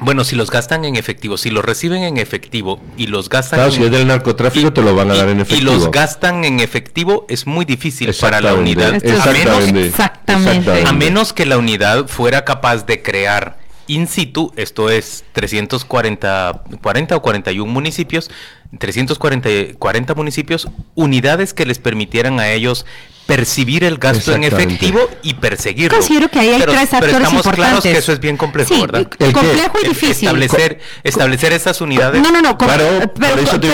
Bueno, 0.00 0.24
si 0.24 0.34
los 0.34 0.50
gastan 0.50 0.84
en 0.84 0.96
efectivo, 0.96 1.36
si 1.36 1.50
los 1.50 1.64
reciben 1.64 2.02
en 2.02 2.16
efectivo 2.16 2.80
y 2.96 3.06
los 3.06 3.28
gastan... 3.28 3.58
Claro, 3.58 3.70
si 3.70 3.84
es 3.84 3.90
del 3.90 4.06
narcotráfico 4.06 4.72
te 4.72 4.82
lo 4.82 4.94
van 4.94 5.10
a 5.10 5.14
dar 5.14 5.28
en 5.28 5.40
efectivo. 5.40 5.70
Y 5.72 5.74
los 5.74 5.90
gastan 5.90 6.44
en 6.44 6.60
efectivo 6.60 7.26
es 7.28 7.46
muy 7.46 7.64
difícil 7.64 8.14
para 8.20 8.40
la 8.40 8.54
unidad. 8.54 8.94
Exactamente. 8.94 10.84
A 10.86 10.92
menos 10.92 11.32
que 11.32 11.44
la 11.46 11.58
unidad 11.58 12.08
fuera 12.08 12.44
capaz 12.44 12.86
de 12.86 13.02
crear 13.02 13.58
in 13.86 14.06
situ, 14.06 14.52
esto 14.56 14.88
es 14.88 15.24
340 15.32 16.62
40 16.80 17.16
o 17.16 17.22
41 17.22 17.70
municipios, 17.70 18.30
340 18.78 19.74
40 19.78 20.14
municipios, 20.14 20.68
unidades 20.94 21.52
que 21.52 21.66
les 21.66 21.78
permitieran 21.78 22.40
a 22.40 22.50
ellos 22.50 22.86
percibir 23.30 23.84
el 23.84 23.96
gasto 23.98 24.34
en 24.34 24.42
efectivo 24.42 24.98
y 25.22 25.34
perseguirlo. 25.34 25.96
Considero 25.96 26.28
que 26.28 26.40
ahí 26.40 26.48
hay 26.48 26.62
tres 26.62 26.92
actores 26.92 27.14
pero 27.14 27.18
estamos 27.18 27.46
claros 27.54 27.82
que 27.82 27.96
eso 27.96 28.12
es 28.12 28.18
bien 28.18 28.36
complejo, 28.36 28.74
¿verdad? 28.80 29.08
complejo 29.08 29.78
y 29.84 29.88
difícil. 29.88 30.28
Establecer, 30.28 30.80
establecer 31.04 31.52
estas 31.52 31.80
unidades. 31.80 32.20
No, 32.20 32.32
no, 32.32 32.42
no. 32.42 32.58
Claro, 32.58 32.84
pero, 33.18 33.34
por 33.34 33.38
eso 33.38 33.60
te 33.60 33.68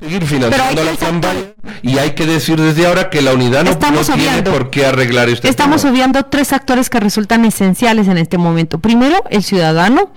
seguir 0.00 0.26
financiando 0.26 0.82
la 0.82 0.96
campaña 0.96 1.40
y 1.82 1.98
hay 1.98 2.10
que 2.10 2.26
decir 2.26 2.60
desde 2.60 2.86
ahora 2.86 3.10
que 3.10 3.22
la 3.22 3.32
unidad 3.32 3.64
no, 3.64 3.76
tiene 4.02 4.42
por 4.42 4.70
qué 4.70 4.86
arreglar 4.86 5.28
este 5.28 5.48
Estamos 5.48 5.84
obviando 5.84 6.24
tres 6.24 6.52
actores 6.52 6.90
que 6.90 7.00
resultan 7.00 7.44
esenciales 7.44 8.08
en 8.08 8.18
este 8.18 8.36
momento. 8.38 8.78
Primero, 8.78 9.22
el 9.30 9.42
ciudadano, 9.42 10.12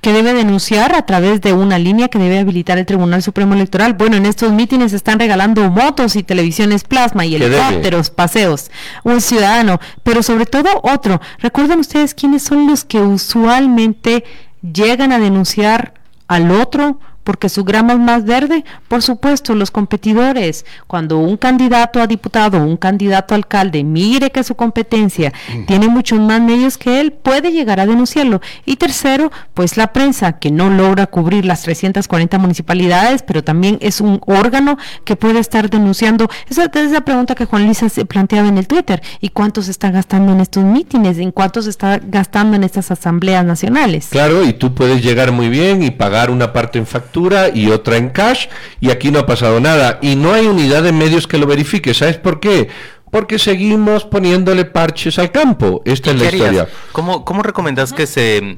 que 0.00 0.12
debe 0.12 0.32
denunciar 0.32 0.94
a 0.94 1.02
través 1.02 1.40
de 1.40 1.52
una 1.52 1.78
línea 1.78 2.08
que 2.08 2.18
debe 2.18 2.38
habilitar 2.38 2.78
el 2.78 2.86
Tribunal 2.86 3.22
Supremo 3.22 3.54
Electoral. 3.54 3.94
Bueno, 3.94 4.16
en 4.16 4.26
estos 4.26 4.52
mítines 4.52 4.92
están 4.92 5.18
regalando 5.18 5.70
motos 5.70 6.16
y 6.16 6.22
televisiones 6.22 6.84
plasma 6.84 7.26
y 7.26 7.34
helicópteros, 7.34 8.10
paseos. 8.10 8.70
Un 9.04 9.20
ciudadano, 9.20 9.78
pero 10.02 10.22
sobre 10.22 10.46
todo 10.46 10.68
otro. 10.82 11.20
¿Recuerdan 11.40 11.80
ustedes 11.80 12.14
quiénes 12.14 12.42
son 12.42 12.66
los 12.66 12.84
que 12.84 12.98
usualmente 12.98 14.24
llegan 14.62 15.12
a 15.12 15.18
denunciar 15.18 15.94
al 16.28 16.50
otro 16.50 17.00
porque 17.24 17.48
su 17.48 17.64
grama 17.64 17.92
es 17.92 17.98
más 17.98 18.24
verde, 18.24 18.64
por 18.88 19.02
supuesto, 19.02 19.54
los 19.54 19.70
competidores. 19.70 20.64
Cuando 20.86 21.18
un 21.18 21.36
candidato 21.36 22.00
a 22.00 22.06
diputado, 22.06 22.58
un 22.58 22.76
candidato 22.76 23.34
a 23.34 23.36
alcalde, 23.36 23.84
mire 23.84 24.30
que 24.30 24.42
su 24.42 24.54
competencia 24.54 25.32
mm. 25.54 25.66
tiene 25.66 25.88
muchos 25.88 26.18
más 26.18 26.40
medios 26.40 26.78
que 26.78 27.00
él, 27.00 27.12
puede 27.12 27.52
llegar 27.52 27.80
a 27.80 27.86
denunciarlo. 27.86 28.40
Y 28.64 28.76
tercero, 28.76 29.30
pues 29.54 29.76
la 29.76 29.92
prensa, 29.92 30.38
que 30.38 30.50
no 30.50 30.70
logra 30.70 31.06
cubrir 31.06 31.44
las 31.44 31.62
340 31.62 32.38
municipalidades, 32.38 33.22
pero 33.22 33.44
también 33.44 33.78
es 33.80 34.00
un 34.00 34.20
órgano 34.26 34.78
que 35.04 35.16
puede 35.16 35.38
estar 35.38 35.68
denunciando. 35.68 36.28
Esa 36.48 36.70
es 36.72 36.90
la 36.90 37.02
pregunta 37.02 37.34
que 37.34 37.44
Juan 37.44 37.64
Luis 37.64 37.78
se 37.78 38.04
planteaba 38.06 38.48
en 38.48 38.58
el 38.58 38.66
Twitter. 38.66 39.02
¿Y 39.20 39.30
cuánto 39.30 39.62
se 39.62 39.70
está 39.70 39.90
gastando 39.90 40.32
en 40.32 40.40
estos 40.40 40.64
mítines? 40.64 41.18
¿En 41.18 41.32
cuánto 41.32 41.62
se 41.62 41.70
está 41.70 42.00
gastando 42.02 42.56
en 42.56 42.64
estas 42.64 42.90
asambleas 42.90 43.44
nacionales? 43.44 44.08
Claro, 44.10 44.44
y 44.44 44.52
tú 44.52 44.74
puedes 44.74 45.02
llegar 45.02 45.32
muy 45.32 45.48
bien 45.48 45.82
y 45.82 45.90
pagar 45.90 46.30
una 46.30 46.52
parte 46.52 46.78
en 46.78 46.86
factura 46.86 47.09
y 47.54 47.70
otra 47.70 47.96
en 47.96 48.10
cash, 48.10 48.46
y 48.80 48.90
aquí 48.90 49.10
no 49.10 49.20
ha 49.20 49.26
pasado 49.26 49.60
nada. 49.60 49.98
Y 50.02 50.16
no 50.16 50.32
hay 50.32 50.46
unidad 50.46 50.82
de 50.82 50.92
medios 50.92 51.26
que 51.26 51.38
lo 51.38 51.46
verifique. 51.46 51.94
¿Sabes 51.94 52.16
por 52.16 52.40
qué? 52.40 52.68
porque 53.10 53.38
seguimos 53.38 54.04
poniéndole 54.04 54.64
parches 54.64 55.18
al 55.18 55.32
campo. 55.32 55.82
Esta 55.84 56.12
es 56.12 56.20
la 56.20 56.24
historia. 56.26 56.68
¿Cómo, 56.92 57.24
cómo 57.24 57.42
recomendás 57.42 57.92
que 57.92 58.06
se, 58.06 58.56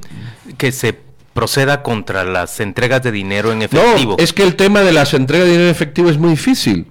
que 0.57 0.71
se 0.71 0.97
proceda 1.33 1.81
contra 1.81 2.23
las 2.23 2.59
entregas 2.59 3.01
de 3.01 3.11
dinero 3.11 3.51
en 3.51 3.63
efectivo? 3.63 4.15
No, 4.17 4.23
es 4.23 4.31
que 4.31 4.43
el 4.43 4.55
tema 4.55 4.81
de 4.81 4.93
las 4.93 5.13
entregas 5.13 5.47
de 5.47 5.53
dinero 5.53 5.69
en 5.69 5.75
efectivo 5.75 6.09
es 6.09 6.17
muy 6.17 6.31
difícil. 6.31 6.87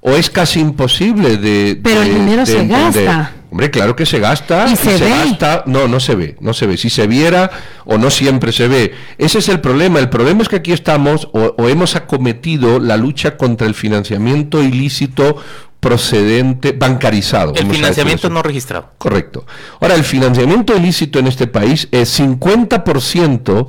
O 0.00 0.12
es 0.12 0.30
casi 0.30 0.58
imposible 0.58 1.36
de. 1.36 1.78
Pero 1.82 2.02
el 2.02 2.14
dinero 2.14 2.44
se 2.44 2.66
gasta. 2.66 3.32
Hombre, 3.52 3.70
claro 3.70 3.94
que 3.94 4.06
se 4.06 4.18
gasta. 4.18 4.66
Y, 4.66 4.76
se, 4.76 4.98
gasta. 4.98 5.62
No, 5.66 5.86
no 5.86 6.00
se 6.00 6.14
ve, 6.14 6.36
no 6.40 6.54
se 6.54 6.66
ve. 6.66 6.78
Si 6.78 6.88
se 6.88 7.06
viera 7.06 7.50
o 7.84 7.98
no 7.98 8.10
siempre 8.10 8.50
se 8.50 8.66
ve. 8.66 8.94
Ese 9.18 9.40
es 9.40 9.48
el 9.50 9.60
problema. 9.60 9.98
El 9.98 10.08
problema 10.08 10.40
es 10.40 10.48
que 10.48 10.56
aquí 10.56 10.72
estamos 10.72 11.28
o 11.32 11.68
hemos 11.68 11.94
acometido 11.94 12.80
la 12.80 12.96
lucha 12.96 13.36
contra 13.36 13.66
el 13.66 13.74
financiamiento 13.74 14.62
ilícito 14.62 15.36
procedente, 15.82 16.72
bancarizado. 16.72 17.52
El 17.54 17.66
financiamiento 17.66 18.30
no 18.30 18.42
registrado. 18.42 18.92
Correcto. 18.96 19.44
Ahora, 19.80 19.96
el 19.96 20.04
financiamiento 20.04 20.74
ilícito 20.74 21.18
en 21.18 21.26
este 21.26 21.46
país 21.46 21.88
es 21.90 22.20
50%, 22.20 23.66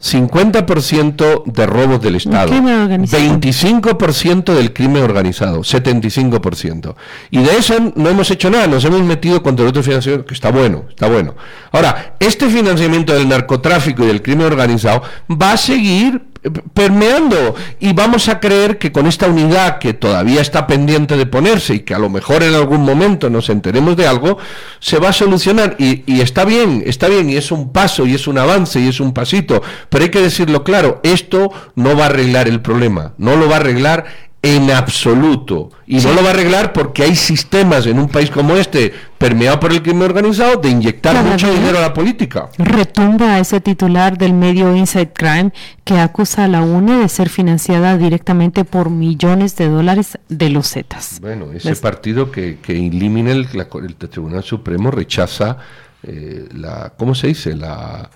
50% 0.00 1.42
de 1.44 1.66
robos 1.66 2.00
del 2.00 2.14
Estado, 2.14 2.52
25% 2.52 4.54
del 4.54 4.72
crimen 4.72 5.02
organizado, 5.02 5.60
75%. 5.60 6.94
Y 7.32 7.38
de 7.38 7.56
eso 7.56 7.74
no 7.96 8.08
hemos 8.08 8.30
hecho 8.30 8.48
nada, 8.48 8.68
nos 8.68 8.84
hemos 8.84 9.02
metido 9.02 9.42
contra 9.42 9.64
el 9.64 9.70
otro 9.70 9.82
financiamiento, 9.82 10.24
que 10.24 10.34
está 10.34 10.52
bueno, 10.52 10.84
está 10.88 11.08
bueno. 11.08 11.34
Ahora, 11.72 12.14
este 12.20 12.48
financiamiento 12.48 13.12
del 13.12 13.28
narcotráfico 13.28 14.04
y 14.04 14.06
del 14.06 14.22
crimen 14.22 14.46
organizado 14.46 15.02
va 15.30 15.52
a 15.52 15.56
seguir 15.56 16.27
permeando. 16.74 17.54
Y 17.80 17.92
vamos 17.92 18.28
a 18.28 18.40
creer 18.40 18.78
que 18.78 18.92
con 18.92 19.06
esta 19.06 19.26
unidad 19.26 19.78
que 19.78 19.94
todavía 19.94 20.40
está 20.40 20.66
pendiente 20.66 21.16
de 21.16 21.26
ponerse 21.26 21.74
y 21.74 21.80
que 21.80 21.94
a 21.94 21.98
lo 21.98 22.08
mejor 22.08 22.42
en 22.42 22.54
algún 22.54 22.82
momento 22.82 23.30
nos 23.30 23.50
enteremos 23.50 23.96
de 23.96 24.06
algo, 24.06 24.38
se 24.80 24.98
va 24.98 25.10
a 25.10 25.12
solucionar. 25.12 25.76
Y, 25.78 26.20
está 26.20 26.44
bien, 26.44 26.82
está 26.86 27.08
bien 27.08 27.30
y 27.30 27.36
es 27.36 27.50
un 27.52 27.72
paso 27.72 28.06
y 28.06 28.14
es 28.14 28.26
un 28.26 28.38
avance 28.38 28.80
y 28.80 28.88
es 28.88 29.00
un 29.00 29.12
pasito, 29.12 29.62
pero 29.88 30.04
hay 30.04 30.10
que 30.10 30.20
decirlo 30.20 30.64
claro, 30.64 31.00
esto 31.02 31.50
no 31.74 31.96
va 31.96 32.04
a 32.04 32.08
arreglar 32.08 32.48
el 32.48 32.60
problema, 32.60 33.14
no 33.18 33.36
lo 33.36 33.48
va 33.48 33.56
a 33.56 33.60
arreglar 33.60 34.06
en 34.42 34.70
absoluto. 34.70 35.70
Y 35.86 35.96
no 35.96 36.12
lo 36.12 36.22
va 36.22 36.28
a 36.28 36.32
arreglar 36.32 36.72
porque 36.72 37.02
hay 37.02 37.16
sistemas 37.16 37.86
en 37.86 37.98
un 37.98 38.08
país 38.08 38.30
como 38.30 38.54
este, 38.54 38.92
permeado 39.18 39.58
por 39.58 39.72
el 39.72 39.82
crimen 39.82 40.02
organizado, 40.02 40.56
de 40.56 40.68
inyectar 40.68 41.24
mucho 41.24 41.52
dinero 41.52 41.78
a 41.78 41.82
la 41.82 41.94
política. 41.94 42.48
Retumba 42.56 43.38
ese 43.38 43.60
titular 43.60 44.16
del 44.16 44.34
medio 44.34 44.74
Inside 44.76 45.12
Crime 45.12 45.52
que 45.84 45.98
acusa 45.98 46.44
a 46.44 46.48
la 46.48 46.62
UNE 46.62 46.98
de 46.98 47.08
ser 47.08 47.28
financiada 47.28 47.96
directamente 47.96 48.64
por 48.64 48.90
millones 48.90 49.56
de 49.56 49.68
dólares 49.68 50.18
de 50.28 50.50
los 50.50 50.70
Zetas. 50.70 51.18
Bueno, 51.20 51.52
ese 51.52 51.74
partido 51.76 52.30
que, 52.30 52.58
que 52.62 52.72
elimina 52.72 53.32
el, 53.32 53.48
el, 53.52 53.96
Tribunal 53.96 54.44
Supremo 54.44 54.90
rechaza 54.90 55.56
eh, 56.02 56.48
la, 56.54 56.92
¿cómo 56.96 57.14
se 57.14 57.28
dice? 57.28 57.56
La... 57.56 58.10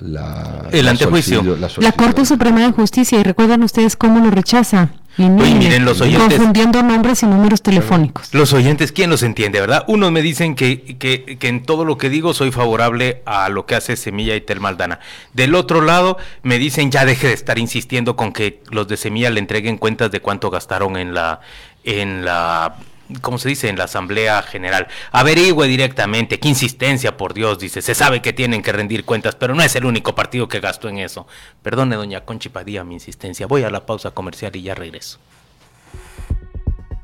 La, 0.00 0.68
el 0.70 0.86
antejuicio. 0.86 1.42
la 1.78 1.90
Corte 1.90 2.24
Suprema 2.24 2.60
de 2.60 2.70
Justicia, 2.70 3.18
y 3.18 3.24
recuerdan 3.24 3.64
ustedes 3.64 3.96
cómo 3.96 4.24
lo 4.24 4.30
rechaza 4.30 4.90
miren, 5.18 5.84
los 5.84 6.00
oyentes. 6.00 6.28
Confundiendo 6.28 6.82
nombres 6.82 7.22
y 7.22 7.26
números 7.26 7.62
telefónicos. 7.62 8.32
Los 8.32 8.52
oyentes, 8.52 8.92
¿quién 8.92 9.10
los 9.10 9.22
entiende, 9.22 9.60
verdad? 9.60 9.84
Unos 9.88 10.12
me 10.12 10.22
dicen 10.22 10.54
que, 10.54 10.96
que, 10.98 11.36
que, 11.38 11.48
en 11.48 11.62
todo 11.62 11.84
lo 11.84 11.98
que 11.98 12.08
digo 12.08 12.34
soy 12.34 12.52
favorable 12.52 13.22
a 13.26 13.48
lo 13.48 13.66
que 13.66 13.74
hace 13.74 13.96
Semilla 13.96 14.36
y 14.36 14.40
Telmaldana. 14.40 15.00
Del 15.32 15.54
otro 15.54 15.80
lado, 15.80 16.18
me 16.42 16.58
dicen 16.58 16.90
ya 16.90 17.04
deje 17.04 17.28
de 17.28 17.34
estar 17.34 17.58
insistiendo 17.58 18.16
con 18.16 18.32
que 18.32 18.62
los 18.70 18.86
de 18.88 18.96
Semilla 18.96 19.30
le 19.30 19.40
entreguen 19.40 19.76
cuentas 19.78 20.10
de 20.10 20.20
cuánto 20.20 20.50
gastaron 20.50 20.96
en 20.96 21.14
la, 21.14 21.40
en 21.84 22.24
la 22.24 22.76
¿cómo 23.20 23.38
se 23.38 23.48
dice? 23.48 23.68
En 23.68 23.78
la 23.78 23.84
Asamblea 23.84 24.42
General. 24.42 24.88
Averigüe 25.12 25.66
directamente, 25.66 26.38
qué 26.38 26.48
insistencia, 26.48 27.16
por 27.16 27.34
Dios, 27.34 27.58
dice. 27.58 27.82
Se 27.82 27.94
sabe 27.94 28.22
que 28.22 28.32
tienen 28.32 28.62
que 28.62 28.72
rendir 28.72 29.04
cuentas, 29.04 29.34
pero 29.34 29.54
no 29.54 29.62
es 29.62 29.74
el 29.76 29.84
único 29.84 30.14
partido 30.14 30.48
que 30.48 30.60
gastó 30.60 30.88
en 30.88 30.98
eso. 30.98 31.26
Perdone, 31.62 31.96
doña 31.96 32.24
Conchi 32.24 32.48
Padilla, 32.48 32.84
mi 32.84 32.94
insistencia. 32.94 33.46
Voy 33.46 33.62
a 33.62 33.70
la 33.70 33.86
pausa 33.86 34.10
comercial 34.10 34.54
y 34.56 34.62
ya 34.62 34.74
regreso. 34.74 35.18